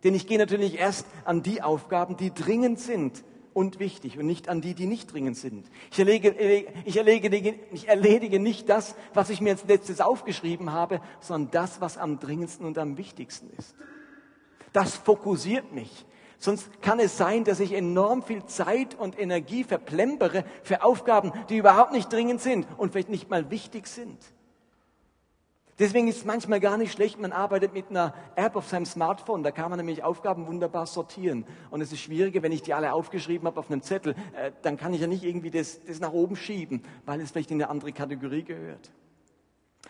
Denn 0.02 0.14
ich 0.14 0.26
gehe 0.26 0.38
natürlich 0.38 0.78
erst 0.78 1.06
an 1.24 1.42
die 1.42 1.62
Aufgaben, 1.62 2.16
die 2.16 2.34
dringend 2.34 2.80
sind 2.80 3.22
und 3.60 3.78
wichtig 3.78 4.18
und 4.18 4.24
nicht 4.24 4.48
an 4.48 4.62
die, 4.62 4.72
die 4.72 4.86
nicht 4.86 5.12
dringend 5.12 5.36
sind. 5.36 5.70
Ich 5.90 5.98
erledige, 5.98 6.30
ich 6.86 6.96
erledige, 6.96 7.54
ich 7.72 7.88
erledige 7.88 8.40
nicht 8.40 8.70
das, 8.70 8.94
was 9.12 9.28
ich 9.28 9.42
mir 9.42 9.50
als 9.50 9.66
letztes 9.66 10.00
aufgeschrieben 10.00 10.72
habe, 10.72 11.02
sondern 11.20 11.50
das, 11.50 11.82
was 11.82 11.98
am 11.98 12.18
dringendsten 12.18 12.64
und 12.64 12.78
am 12.78 12.96
wichtigsten 12.96 13.50
ist. 13.58 13.74
Das 14.72 14.96
fokussiert 14.96 15.72
mich. 15.74 16.06
Sonst 16.38 16.80
kann 16.80 17.00
es 17.00 17.18
sein, 17.18 17.44
dass 17.44 17.60
ich 17.60 17.74
enorm 17.74 18.22
viel 18.22 18.46
Zeit 18.46 18.94
und 18.94 19.20
Energie 19.20 19.62
verplempere 19.62 20.46
für 20.62 20.82
Aufgaben, 20.82 21.30
die 21.50 21.58
überhaupt 21.58 21.92
nicht 21.92 22.10
dringend 22.10 22.40
sind 22.40 22.66
und 22.78 22.92
vielleicht 22.92 23.10
nicht 23.10 23.28
mal 23.28 23.50
wichtig 23.50 23.88
sind. 23.88 24.16
Deswegen 25.80 26.08
ist 26.08 26.18
es 26.18 26.24
manchmal 26.26 26.60
gar 26.60 26.76
nicht 26.76 26.92
schlecht, 26.92 27.18
man 27.18 27.32
arbeitet 27.32 27.72
mit 27.72 27.88
einer 27.88 28.12
App 28.36 28.54
auf 28.54 28.68
seinem 28.68 28.84
Smartphone. 28.84 29.42
Da 29.42 29.50
kann 29.50 29.70
man 29.70 29.78
nämlich 29.78 30.02
Aufgaben 30.02 30.46
wunderbar 30.46 30.84
sortieren. 30.84 31.46
Und 31.70 31.80
es 31.80 31.90
ist 31.90 32.00
schwieriger, 32.00 32.42
wenn 32.42 32.52
ich 32.52 32.60
die 32.60 32.74
alle 32.74 32.92
aufgeschrieben 32.92 33.46
habe 33.46 33.58
auf 33.58 33.70
einem 33.70 33.80
Zettel, 33.80 34.14
äh, 34.36 34.52
dann 34.60 34.76
kann 34.76 34.92
ich 34.92 35.00
ja 35.00 35.06
nicht 35.06 35.24
irgendwie 35.24 35.50
das, 35.50 35.82
das 35.82 35.98
nach 35.98 36.12
oben 36.12 36.36
schieben, 36.36 36.82
weil 37.06 37.18
es 37.22 37.30
vielleicht 37.30 37.50
in 37.50 37.62
eine 37.62 37.70
andere 37.70 37.92
Kategorie 37.92 38.42
gehört. 38.42 38.92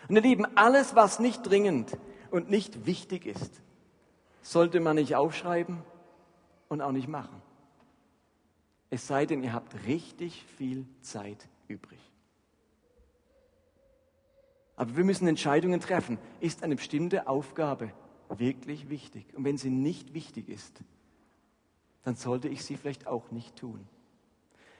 Und 0.07 0.15
ihr 0.15 0.21
Lieben, 0.21 0.45
alles, 0.55 0.95
was 0.95 1.19
nicht 1.19 1.43
dringend 1.43 1.97
und 2.31 2.49
nicht 2.49 2.85
wichtig 2.85 3.25
ist, 3.25 3.61
sollte 4.41 4.79
man 4.79 4.95
nicht 4.95 5.15
aufschreiben 5.17 5.79
und 6.69 6.81
auch 6.81 6.93
nicht 6.93 7.09
machen. 7.09 7.41
Es 8.89 9.07
sei 9.07 9.25
denn, 9.25 9.43
ihr 9.43 9.51
habt 9.51 9.75
richtig 9.85 10.45
viel 10.57 10.85
Zeit 11.01 11.49
übrig. 11.67 11.99
Aber 14.81 14.97
wir 14.97 15.03
müssen 15.03 15.27
Entscheidungen 15.27 15.79
treffen. 15.79 16.17
Ist 16.39 16.63
eine 16.63 16.75
bestimmte 16.75 17.27
Aufgabe 17.27 17.93
wirklich 18.29 18.89
wichtig? 18.89 19.27
Und 19.35 19.43
wenn 19.43 19.55
sie 19.55 19.69
nicht 19.69 20.15
wichtig 20.15 20.49
ist, 20.49 20.81
dann 22.01 22.15
sollte 22.15 22.47
ich 22.47 22.65
sie 22.65 22.77
vielleicht 22.77 23.05
auch 23.05 23.29
nicht 23.29 23.57
tun. 23.57 23.87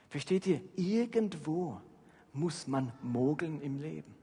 Versteht 0.09 0.47
ihr? 0.47 0.59
Irgendwo 0.75 1.79
muss 2.33 2.65
man 2.65 2.91
mogeln 3.03 3.61
im 3.61 3.77
Leben. 3.77 4.15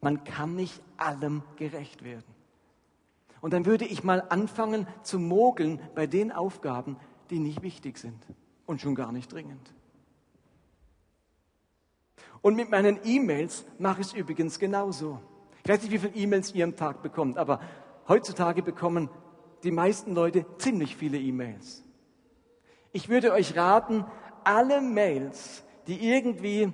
Man 0.00 0.24
kann 0.24 0.56
nicht 0.56 0.82
allem 0.96 1.44
gerecht 1.54 2.02
werden. 2.02 2.34
Und 3.40 3.52
dann 3.52 3.66
würde 3.66 3.84
ich 3.84 4.02
mal 4.02 4.20
anfangen 4.30 4.88
zu 5.04 5.20
mogeln 5.20 5.78
bei 5.94 6.08
den 6.08 6.32
Aufgaben, 6.32 6.96
die 7.30 7.38
nicht 7.38 7.62
wichtig 7.62 7.98
sind 7.98 8.20
und 8.66 8.80
schon 8.80 8.96
gar 8.96 9.12
nicht 9.12 9.32
dringend. 9.32 9.72
Und 12.42 12.56
mit 12.56 12.70
meinen 12.70 12.98
E-Mails 13.04 13.64
mache 13.78 14.00
ich 14.00 14.08
es 14.08 14.12
übrigens 14.14 14.58
genauso. 14.58 15.20
Ich 15.62 15.70
weiß 15.70 15.82
nicht, 15.82 15.92
wie 15.92 15.98
viele 15.98 16.14
E-Mails 16.14 16.54
ihr 16.54 16.64
am 16.64 16.76
Tag 16.76 17.02
bekommt, 17.02 17.36
aber 17.36 17.60
heutzutage 18.08 18.62
bekommen 18.62 19.10
die 19.62 19.70
meisten 19.70 20.14
Leute 20.14 20.46
ziemlich 20.56 20.96
viele 20.96 21.18
E-Mails. 21.18 21.84
Ich 22.92 23.08
würde 23.08 23.32
euch 23.32 23.56
raten, 23.56 24.06
alle 24.42 24.80
Mails, 24.80 25.64
die 25.86 26.08
irgendwie 26.08 26.72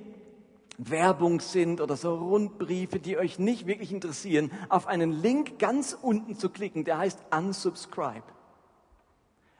Werbung 0.78 1.40
sind 1.40 1.80
oder 1.80 1.96
so 1.96 2.14
Rundbriefe, 2.14 3.00
die 3.00 3.18
euch 3.18 3.40
nicht 3.40 3.66
wirklich 3.66 3.92
interessieren, 3.92 4.52
auf 4.68 4.86
einen 4.86 5.10
Link 5.10 5.58
ganz 5.58 5.98
unten 6.00 6.36
zu 6.36 6.48
klicken, 6.48 6.84
der 6.84 6.98
heißt 6.98 7.18
Unsubscribe. 7.36 8.22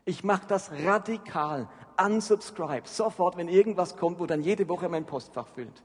Ich 0.05 0.23
mache 0.23 0.47
das 0.47 0.71
radikal. 0.85 1.69
Unsubscribe. 2.01 2.87
Sofort, 2.87 3.37
wenn 3.37 3.49
irgendwas 3.49 3.97
kommt, 3.97 4.21
wo 4.21 4.27
dann 4.27 4.41
jede 4.41 4.69
Woche 4.69 4.89
mein 4.89 5.05
Postfach 5.05 5.49
füllt 5.49 5.83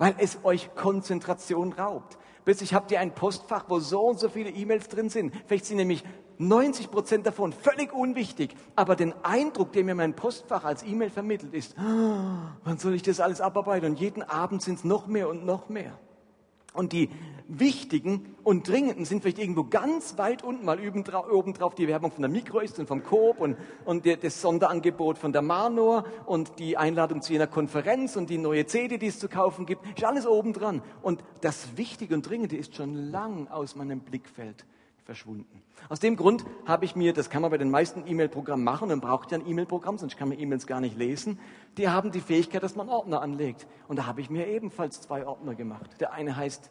weil 0.00 0.14
es 0.16 0.38
euch 0.44 0.74
Konzentration 0.74 1.74
raubt. 1.74 2.16
Plötzlich 2.46 2.72
habt 2.72 2.90
ihr 2.90 3.00
ein 3.00 3.14
Postfach, 3.14 3.66
wo 3.68 3.80
so 3.80 4.00
und 4.00 4.18
so 4.18 4.30
viele 4.30 4.48
E-Mails 4.48 4.88
drin 4.88 5.10
sind. 5.10 5.34
Vielleicht 5.46 5.66
sind 5.66 5.76
nämlich 5.76 6.02
90 6.38 6.90
Prozent 6.90 7.26
davon 7.26 7.52
völlig 7.52 7.92
unwichtig. 7.92 8.56
Aber 8.76 8.96
den 8.96 9.12
Eindruck, 9.22 9.72
der 9.72 9.84
mir 9.84 9.94
mein 9.94 10.16
Postfach 10.16 10.64
als 10.64 10.82
E-Mail 10.82 11.10
vermittelt, 11.10 11.52
ist, 11.52 11.76
oh, 11.78 12.48
wann 12.64 12.78
soll 12.78 12.94
ich 12.94 13.02
das 13.02 13.20
alles 13.20 13.42
abarbeiten? 13.42 13.90
Und 13.90 14.00
jeden 14.00 14.22
Abend 14.22 14.62
sind 14.62 14.78
es 14.78 14.84
noch 14.84 15.06
mehr 15.06 15.28
und 15.28 15.44
noch 15.44 15.68
mehr. 15.68 15.98
Und 16.72 16.92
die 16.92 17.10
wichtigen 17.48 18.36
und 18.44 18.68
dringenden 18.68 19.04
sind 19.04 19.22
vielleicht 19.22 19.38
irgendwo 19.38 19.64
ganz 19.64 20.16
weit 20.18 20.44
unten, 20.44 20.64
mal 20.64 20.78
oben 20.78 21.52
drauf 21.52 21.74
die 21.74 21.88
Werbung 21.88 22.12
von 22.12 22.22
der 22.22 22.30
Mikro 22.30 22.60
ist 22.60 22.78
und 22.78 22.86
vom 22.86 23.02
Coop 23.02 23.40
und, 23.40 23.56
und 23.84 24.06
das 24.06 24.40
Sonderangebot 24.40 25.18
von 25.18 25.32
der 25.32 25.42
Manor 25.42 26.04
und 26.26 26.58
die 26.58 26.76
Einladung 26.76 27.22
zu 27.22 27.32
jener 27.32 27.48
Konferenz 27.48 28.16
und 28.16 28.30
die 28.30 28.38
neue 28.38 28.66
CD, 28.66 28.98
die 28.98 29.08
es 29.08 29.18
zu 29.18 29.28
kaufen 29.28 29.66
gibt, 29.66 29.84
ist 29.96 30.04
alles 30.04 30.26
oben 30.26 30.52
dran. 30.52 30.82
Und 31.02 31.24
das 31.40 31.76
Wichtige 31.76 32.14
und 32.14 32.28
Dringende 32.28 32.56
ist 32.56 32.76
schon 32.76 32.94
lang 32.94 33.48
aus 33.48 33.74
meinem 33.74 34.00
Blickfeld 34.00 34.64
verschwunden. 35.04 35.62
Aus 35.88 36.00
dem 36.00 36.16
Grund 36.16 36.44
habe 36.66 36.84
ich 36.84 36.96
mir, 36.96 37.12
das 37.12 37.30
kann 37.30 37.42
man 37.42 37.50
bei 37.50 37.58
den 37.58 37.70
meisten 37.70 38.06
E-Mail-Programmen 38.06 38.64
machen, 38.64 38.88
man 38.88 39.00
braucht 39.00 39.32
ja 39.32 39.38
ein 39.38 39.46
E-Mail-Programm, 39.46 39.98
sonst 39.98 40.16
kann 40.16 40.28
man 40.28 40.38
E-Mails 40.38 40.66
gar 40.66 40.80
nicht 40.80 40.96
lesen. 40.96 41.38
Die 41.76 41.88
haben 41.88 42.12
die 42.12 42.20
Fähigkeit, 42.20 42.62
dass 42.62 42.76
man 42.76 42.88
Ordner 42.88 43.22
anlegt. 43.22 43.66
Und 43.88 43.98
da 43.98 44.06
habe 44.06 44.20
ich 44.20 44.30
mir 44.30 44.46
ebenfalls 44.46 45.00
zwei 45.00 45.26
Ordner 45.26 45.54
gemacht. 45.54 46.00
Der 46.00 46.12
eine 46.12 46.36
heißt 46.36 46.70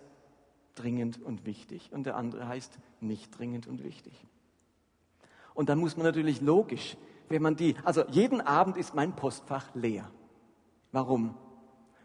dringend 0.75 1.21
und 1.21 1.45
wichtig 1.45 1.89
und 1.91 2.05
der 2.05 2.15
andere 2.15 2.47
heißt 2.47 2.79
nicht 3.01 3.37
dringend 3.37 3.67
und 3.67 3.83
wichtig. 3.83 4.13
Und 5.53 5.69
dann 5.69 5.79
muss 5.79 5.97
man 5.97 6.05
natürlich 6.05 6.41
logisch, 6.41 6.95
wenn 7.27 7.41
man 7.41 7.55
die, 7.55 7.75
also 7.83 8.05
jeden 8.09 8.41
Abend 8.41 8.77
ist 8.77 8.95
mein 8.95 9.15
Postfach 9.15 9.75
leer. 9.75 10.09
Warum? 10.91 11.35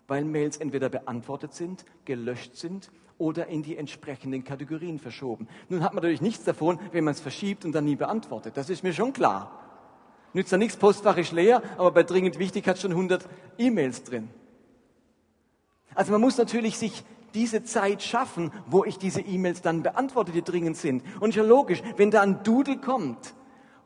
Weil 0.07 0.25
Mails 0.25 0.57
entweder 0.57 0.89
beantwortet 0.89 1.55
sind, 1.55 1.85
gelöscht 2.05 2.57
sind 2.57 2.91
oder 3.19 3.47
in 3.47 3.62
die 3.62 3.77
entsprechenden 3.77 4.45
Kategorien 4.45 4.99
verschoben. 4.99 5.49
Nun 5.69 5.83
hat 5.83 5.95
man 5.95 6.03
natürlich 6.03 6.21
nichts 6.21 6.45
davon, 6.45 6.79
wenn 6.93 7.05
man 7.05 7.12
es 7.12 7.21
verschiebt 7.21 7.65
und 7.65 7.73
dann 7.73 7.85
nie 7.85 7.97
beantwortet. 7.97 8.57
Das 8.57 8.71
ist 8.71 8.83
mir 8.83 8.93
schon 8.93 9.12
klar. 9.12 9.61
Nützt 10.33 10.51
ja 10.51 10.59
nichts, 10.59 10.77
Postfach 10.77 11.17
ist 11.17 11.33
leer, 11.33 11.62
aber 11.79 11.93
bei 11.93 12.03
dringend 12.03 12.39
wichtig 12.39 12.67
hat 12.67 12.79
schon 12.79 12.91
100 12.91 13.29
E-Mails 13.57 14.03
drin. 14.03 14.29
Also 15.95 16.11
man 16.11 16.21
muss 16.21 16.39
natürlich 16.39 16.77
sich 16.77 17.05
diese 17.35 17.65
Zeit 17.65 18.03
schaffen, 18.03 18.53
wo 18.67 18.85
ich 18.85 18.99
diese 18.99 19.21
E-Mails 19.21 19.62
dann 19.62 19.83
beantworte, 19.83 20.33
die 20.33 20.43
dringend 20.43 20.77
sind. 20.77 21.03
Und 21.21 21.31
ist 21.31 21.37
ja 21.37 21.45
logisch, 21.45 21.83
wenn 21.97 22.11
da 22.11 22.23
ein 22.23 22.43
Doodle 22.43 22.79
kommt, 22.79 23.35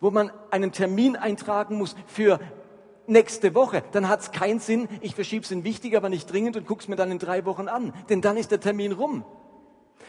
wo 0.00 0.10
man 0.10 0.30
einen 0.50 0.72
Termin 0.72 1.16
eintragen 1.16 1.76
muss 1.76 1.96
für 2.06 2.40
nächste 3.08 3.54
Woche, 3.54 3.82
dann 3.92 4.08
hat 4.08 4.20
es 4.20 4.30
keinen 4.30 4.60
Sinn, 4.60 4.88
ich 5.00 5.14
verschiebe 5.14 5.44
es 5.44 5.50
in 5.50 5.64
wichtig, 5.64 5.96
aber 5.96 6.08
nicht 6.08 6.30
dringend 6.30 6.56
und 6.56 6.66
gucke 6.66 6.82
es 6.82 6.88
mir 6.88 6.96
dann 6.96 7.10
in 7.10 7.18
drei 7.18 7.44
Wochen 7.44 7.68
an. 7.68 7.92
Denn 8.08 8.20
dann 8.20 8.36
ist 8.36 8.50
der 8.50 8.60
Termin 8.60 8.92
rum. 8.92 9.24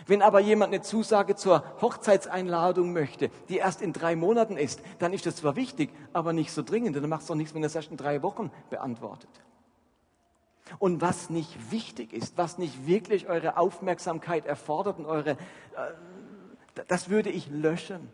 Wenn 0.05 0.21
aber 0.21 0.39
jemand 0.39 0.73
eine 0.73 0.81
Zusage 0.81 1.35
zur 1.35 1.63
Hochzeitseinladung 1.81 2.93
möchte, 2.93 3.29
die 3.49 3.57
erst 3.57 3.81
in 3.81 3.93
drei 3.93 4.15
Monaten 4.15 4.57
ist, 4.57 4.81
dann 4.97 5.13
ist 5.13 5.25
das 5.25 5.37
zwar 5.37 5.55
wichtig, 5.55 5.89
aber 6.13 6.33
nicht 6.33 6.51
so 6.51 6.63
dringend. 6.63 6.95
Dann 6.95 7.07
macht 7.09 7.21
es 7.21 7.27
doch 7.27 7.35
nichts, 7.35 7.53
wenn 7.53 7.63
er 7.63 7.67
es 7.67 7.75
erst 7.75 7.91
in 7.91 7.97
drei 7.97 8.23
Wochen 8.23 8.51
beantwortet. 8.69 9.29
Und 10.77 11.01
was 11.01 11.29
nicht 11.29 11.71
wichtig 11.71 12.13
ist, 12.13 12.37
was 12.37 12.57
nicht 12.57 12.85
wirklich 12.85 13.27
eure 13.27 13.57
Aufmerksamkeit 13.57 14.45
erfordert 14.45 14.99
und 14.99 15.05
eure, 15.05 15.31
äh, 15.31 15.35
das 16.87 17.09
würde 17.09 17.29
ich 17.29 17.49
löschen. 17.49 18.09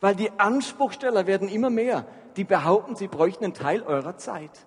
Weil 0.00 0.14
die 0.14 0.30
Anspruchsteller 0.38 1.26
werden 1.26 1.48
immer 1.48 1.70
mehr 1.70 2.06
die 2.38 2.44
behaupten, 2.44 2.94
sie 2.94 3.08
bräuchten 3.08 3.44
einen 3.44 3.54
Teil 3.54 3.82
eurer 3.82 4.16
Zeit, 4.16 4.66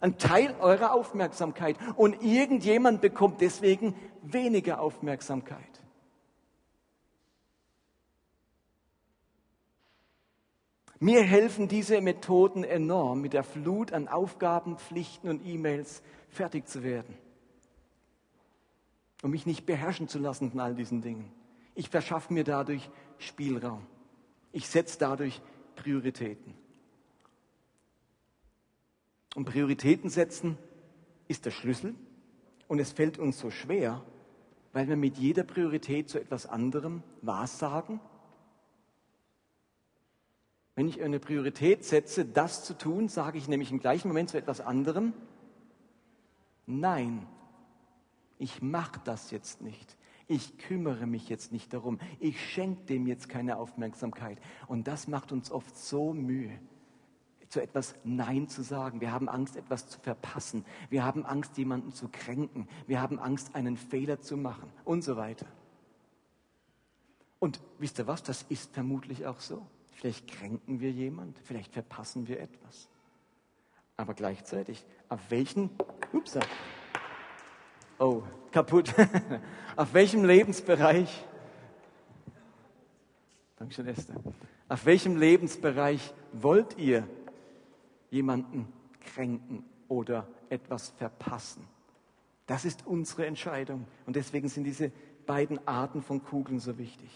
einen 0.00 0.18
Teil 0.18 0.54
eurer 0.60 0.94
Aufmerksamkeit. 0.94 1.76
Und 1.96 2.22
irgendjemand 2.22 3.00
bekommt 3.00 3.40
deswegen 3.40 3.94
weniger 4.22 4.80
Aufmerksamkeit. 4.80 5.58
Mir 11.00 11.22
helfen 11.22 11.68
diese 11.68 12.00
Methoden 12.00 12.64
enorm, 12.64 13.20
mit 13.20 13.32
der 13.32 13.44
Flut 13.44 13.92
an 13.92 14.08
Aufgaben, 14.08 14.78
Pflichten 14.78 15.28
und 15.28 15.44
E-Mails 15.44 16.02
fertig 16.28 16.68
zu 16.68 16.82
werden. 16.82 17.16
Um 19.22 19.32
mich 19.32 19.46
nicht 19.46 19.66
beherrschen 19.66 20.06
zu 20.08 20.20
lassen 20.20 20.50
von 20.52 20.60
all 20.60 20.74
diesen 20.74 21.02
Dingen. 21.02 21.32
Ich 21.74 21.90
verschaffe 21.90 22.32
mir 22.32 22.44
dadurch 22.44 22.88
Spielraum. 23.18 23.86
Ich 24.52 24.68
setze 24.68 24.98
dadurch 24.98 25.40
Prioritäten. 25.76 26.54
Und 29.34 29.44
Prioritäten 29.44 30.10
setzen 30.10 30.58
ist 31.28 31.44
der 31.44 31.50
Schlüssel. 31.50 31.94
Und 32.66 32.78
es 32.78 32.92
fällt 32.92 33.18
uns 33.18 33.38
so 33.38 33.50
schwer, 33.50 34.02
weil 34.72 34.88
wir 34.88 34.96
mit 34.96 35.16
jeder 35.16 35.42
Priorität 35.42 36.08
zu 36.08 36.20
etwas 36.20 36.46
anderem 36.46 37.02
was 37.22 37.58
sagen. 37.58 38.00
Wenn 40.74 40.88
ich 40.88 41.02
eine 41.02 41.18
Priorität 41.18 41.84
setze, 41.84 42.24
das 42.24 42.64
zu 42.64 42.76
tun, 42.76 43.08
sage 43.08 43.38
ich 43.38 43.48
nämlich 43.48 43.72
im 43.72 43.80
gleichen 43.80 44.08
Moment 44.08 44.30
zu 44.30 44.38
etwas 44.38 44.60
anderem, 44.60 45.12
nein, 46.66 47.26
ich 48.38 48.62
mache 48.62 49.00
das 49.04 49.30
jetzt 49.30 49.60
nicht. 49.60 49.96
Ich 50.28 50.58
kümmere 50.58 51.06
mich 51.06 51.28
jetzt 51.28 51.52
nicht 51.52 51.72
darum. 51.72 51.98
Ich 52.20 52.52
schenke 52.52 52.84
dem 52.84 53.06
jetzt 53.06 53.28
keine 53.28 53.56
Aufmerksamkeit. 53.56 54.38
Und 54.66 54.86
das 54.86 55.08
macht 55.08 55.32
uns 55.32 55.50
oft 55.50 55.76
so 55.76 56.12
Mühe 56.12 56.60
zu 57.48 57.62
etwas 57.62 57.94
Nein 58.04 58.48
zu 58.48 58.62
sagen. 58.62 59.00
Wir 59.00 59.12
haben 59.12 59.28
Angst, 59.28 59.56
etwas 59.56 59.88
zu 59.88 59.98
verpassen. 60.00 60.64
Wir 60.90 61.04
haben 61.04 61.24
Angst, 61.24 61.56
jemanden 61.58 61.92
zu 61.92 62.08
kränken. 62.08 62.68
Wir 62.86 63.00
haben 63.00 63.18
Angst, 63.18 63.54
einen 63.54 63.76
Fehler 63.76 64.20
zu 64.20 64.36
machen 64.36 64.70
und 64.84 65.02
so 65.02 65.16
weiter. 65.16 65.46
Und 67.38 67.60
wisst 67.78 67.98
ihr 67.98 68.06
was? 68.06 68.22
Das 68.22 68.42
ist 68.48 68.74
vermutlich 68.74 69.26
auch 69.26 69.40
so. 69.40 69.66
Vielleicht 69.92 70.28
kränken 70.28 70.80
wir 70.80 70.90
jemand, 70.90 71.38
vielleicht 71.40 71.72
verpassen 71.72 72.28
wir 72.28 72.40
etwas. 72.40 72.88
Aber 73.96 74.14
gleichzeitig, 74.14 74.84
auf 75.08 75.20
welchen, 75.30 75.70
ups, 76.12 76.38
oh, 77.98 78.22
kaputt, 78.52 78.94
auf 79.76 79.92
welchem 79.94 80.24
Lebensbereich, 80.24 81.24
Dankeschön, 83.56 83.88
Esther, 83.88 84.14
auf 84.68 84.86
welchem 84.86 85.16
Lebensbereich 85.16 86.14
wollt 86.32 86.78
ihr 86.78 87.08
jemanden 88.10 88.66
kränken 89.00 89.64
oder 89.88 90.26
etwas 90.48 90.90
verpassen. 90.90 91.66
Das 92.46 92.64
ist 92.64 92.86
unsere 92.86 93.26
Entscheidung. 93.26 93.86
Und 94.06 94.16
deswegen 94.16 94.48
sind 94.48 94.64
diese 94.64 94.90
beiden 95.26 95.66
Arten 95.68 96.02
von 96.02 96.22
Kugeln 96.22 96.58
so 96.58 96.78
wichtig. 96.78 97.10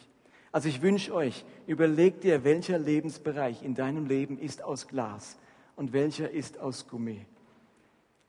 Also 0.53 0.68
ich 0.68 0.82
wünsche 0.82 1.14
euch, 1.14 1.47
überlegt 1.66 2.24
dir, 2.24 2.45
welcher 2.45 2.78
Lebensbereich 2.78 3.62
in 3.62 3.74
deinem 3.74 4.07
Leben 4.07 4.38
ist 4.38 4.62
aus 4.62 4.86
Glas 4.86 5.38
und 5.76 5.95
welcher 5.95 6.30
ist 6.30 6.59
aus 6.59 6.86
Gummi. 6.86 7.24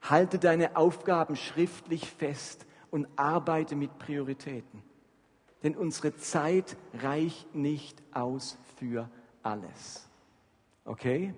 Halte 0.01 0.39
deine 0.39 0.77
Aufgaben 0.77 1.35
schriftlich 1.35 2.09
fest 2.09 2.65
und 2.91 3.07
arbeite 3.17 3.75
mit 3.75 3.99
Prioritäten. 3.99 4.81
Denn 5.63 5.75
unsere 5.75 6.15
Zeit 6.15 6.77
reicht 6.93 7.53
nicht 7.53 8.01
aus 8.13 8.57
für 8.77 9.09
alles. 9.41 10.09
Okay? 10.85 11.33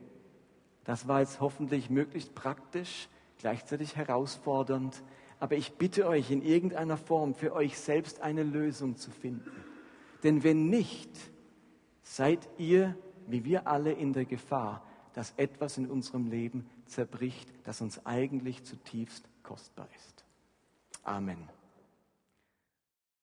Das 0.85 1.07
war 1.07 1.19
jetzt 1.19 1.41
hoffentlich 1.41 1.89
möglichst 1.89 2.33
praktisch, 2.35 3.09
gleichzeitig 3.39 3.95
herausfordernd. 3.95 5.03
Aber 5.39 5.55
ich 5.55 5.73
bitte 5.73 6.07
euch 6.07 6.31
in 6.31 6.41
irgendeiner 6.41 6.97
Form 6.97 7.35
für 7.35 7.53
euch 7.53 7.77
selbst 7.77 8.21
eine 8.21 8.43
Lösung 8.43 8.95
zu 8.95 9.11
finden. 9.11 9.51
Denn 10.23 10.43
wenn 10.43 10.69
nicht, 10.69 11.11
seid 12.03 12.47
ihr, 12.57 12.95
wie 13.27 13.43
wir 13.43 13.67
alle, 13.67 13.91
in 13.91 14.13
der 14.13 14.25
Gefahr, 14.25 14.83
dass 15.13 15.33
etwas 15.37 15.77
in 15.77 15.89
unserem 15.89 16.27
Leben 16.27 16.69
zerbricht, 16.85 17.51
das 17.63 17.81
uns 17.81 18.05
eigentlich 18.05 18.63
zutiefst 18.63 19.27
kostbar 19.43 19.87
ist. 19.95 20.25
Amen. 21.03 21.54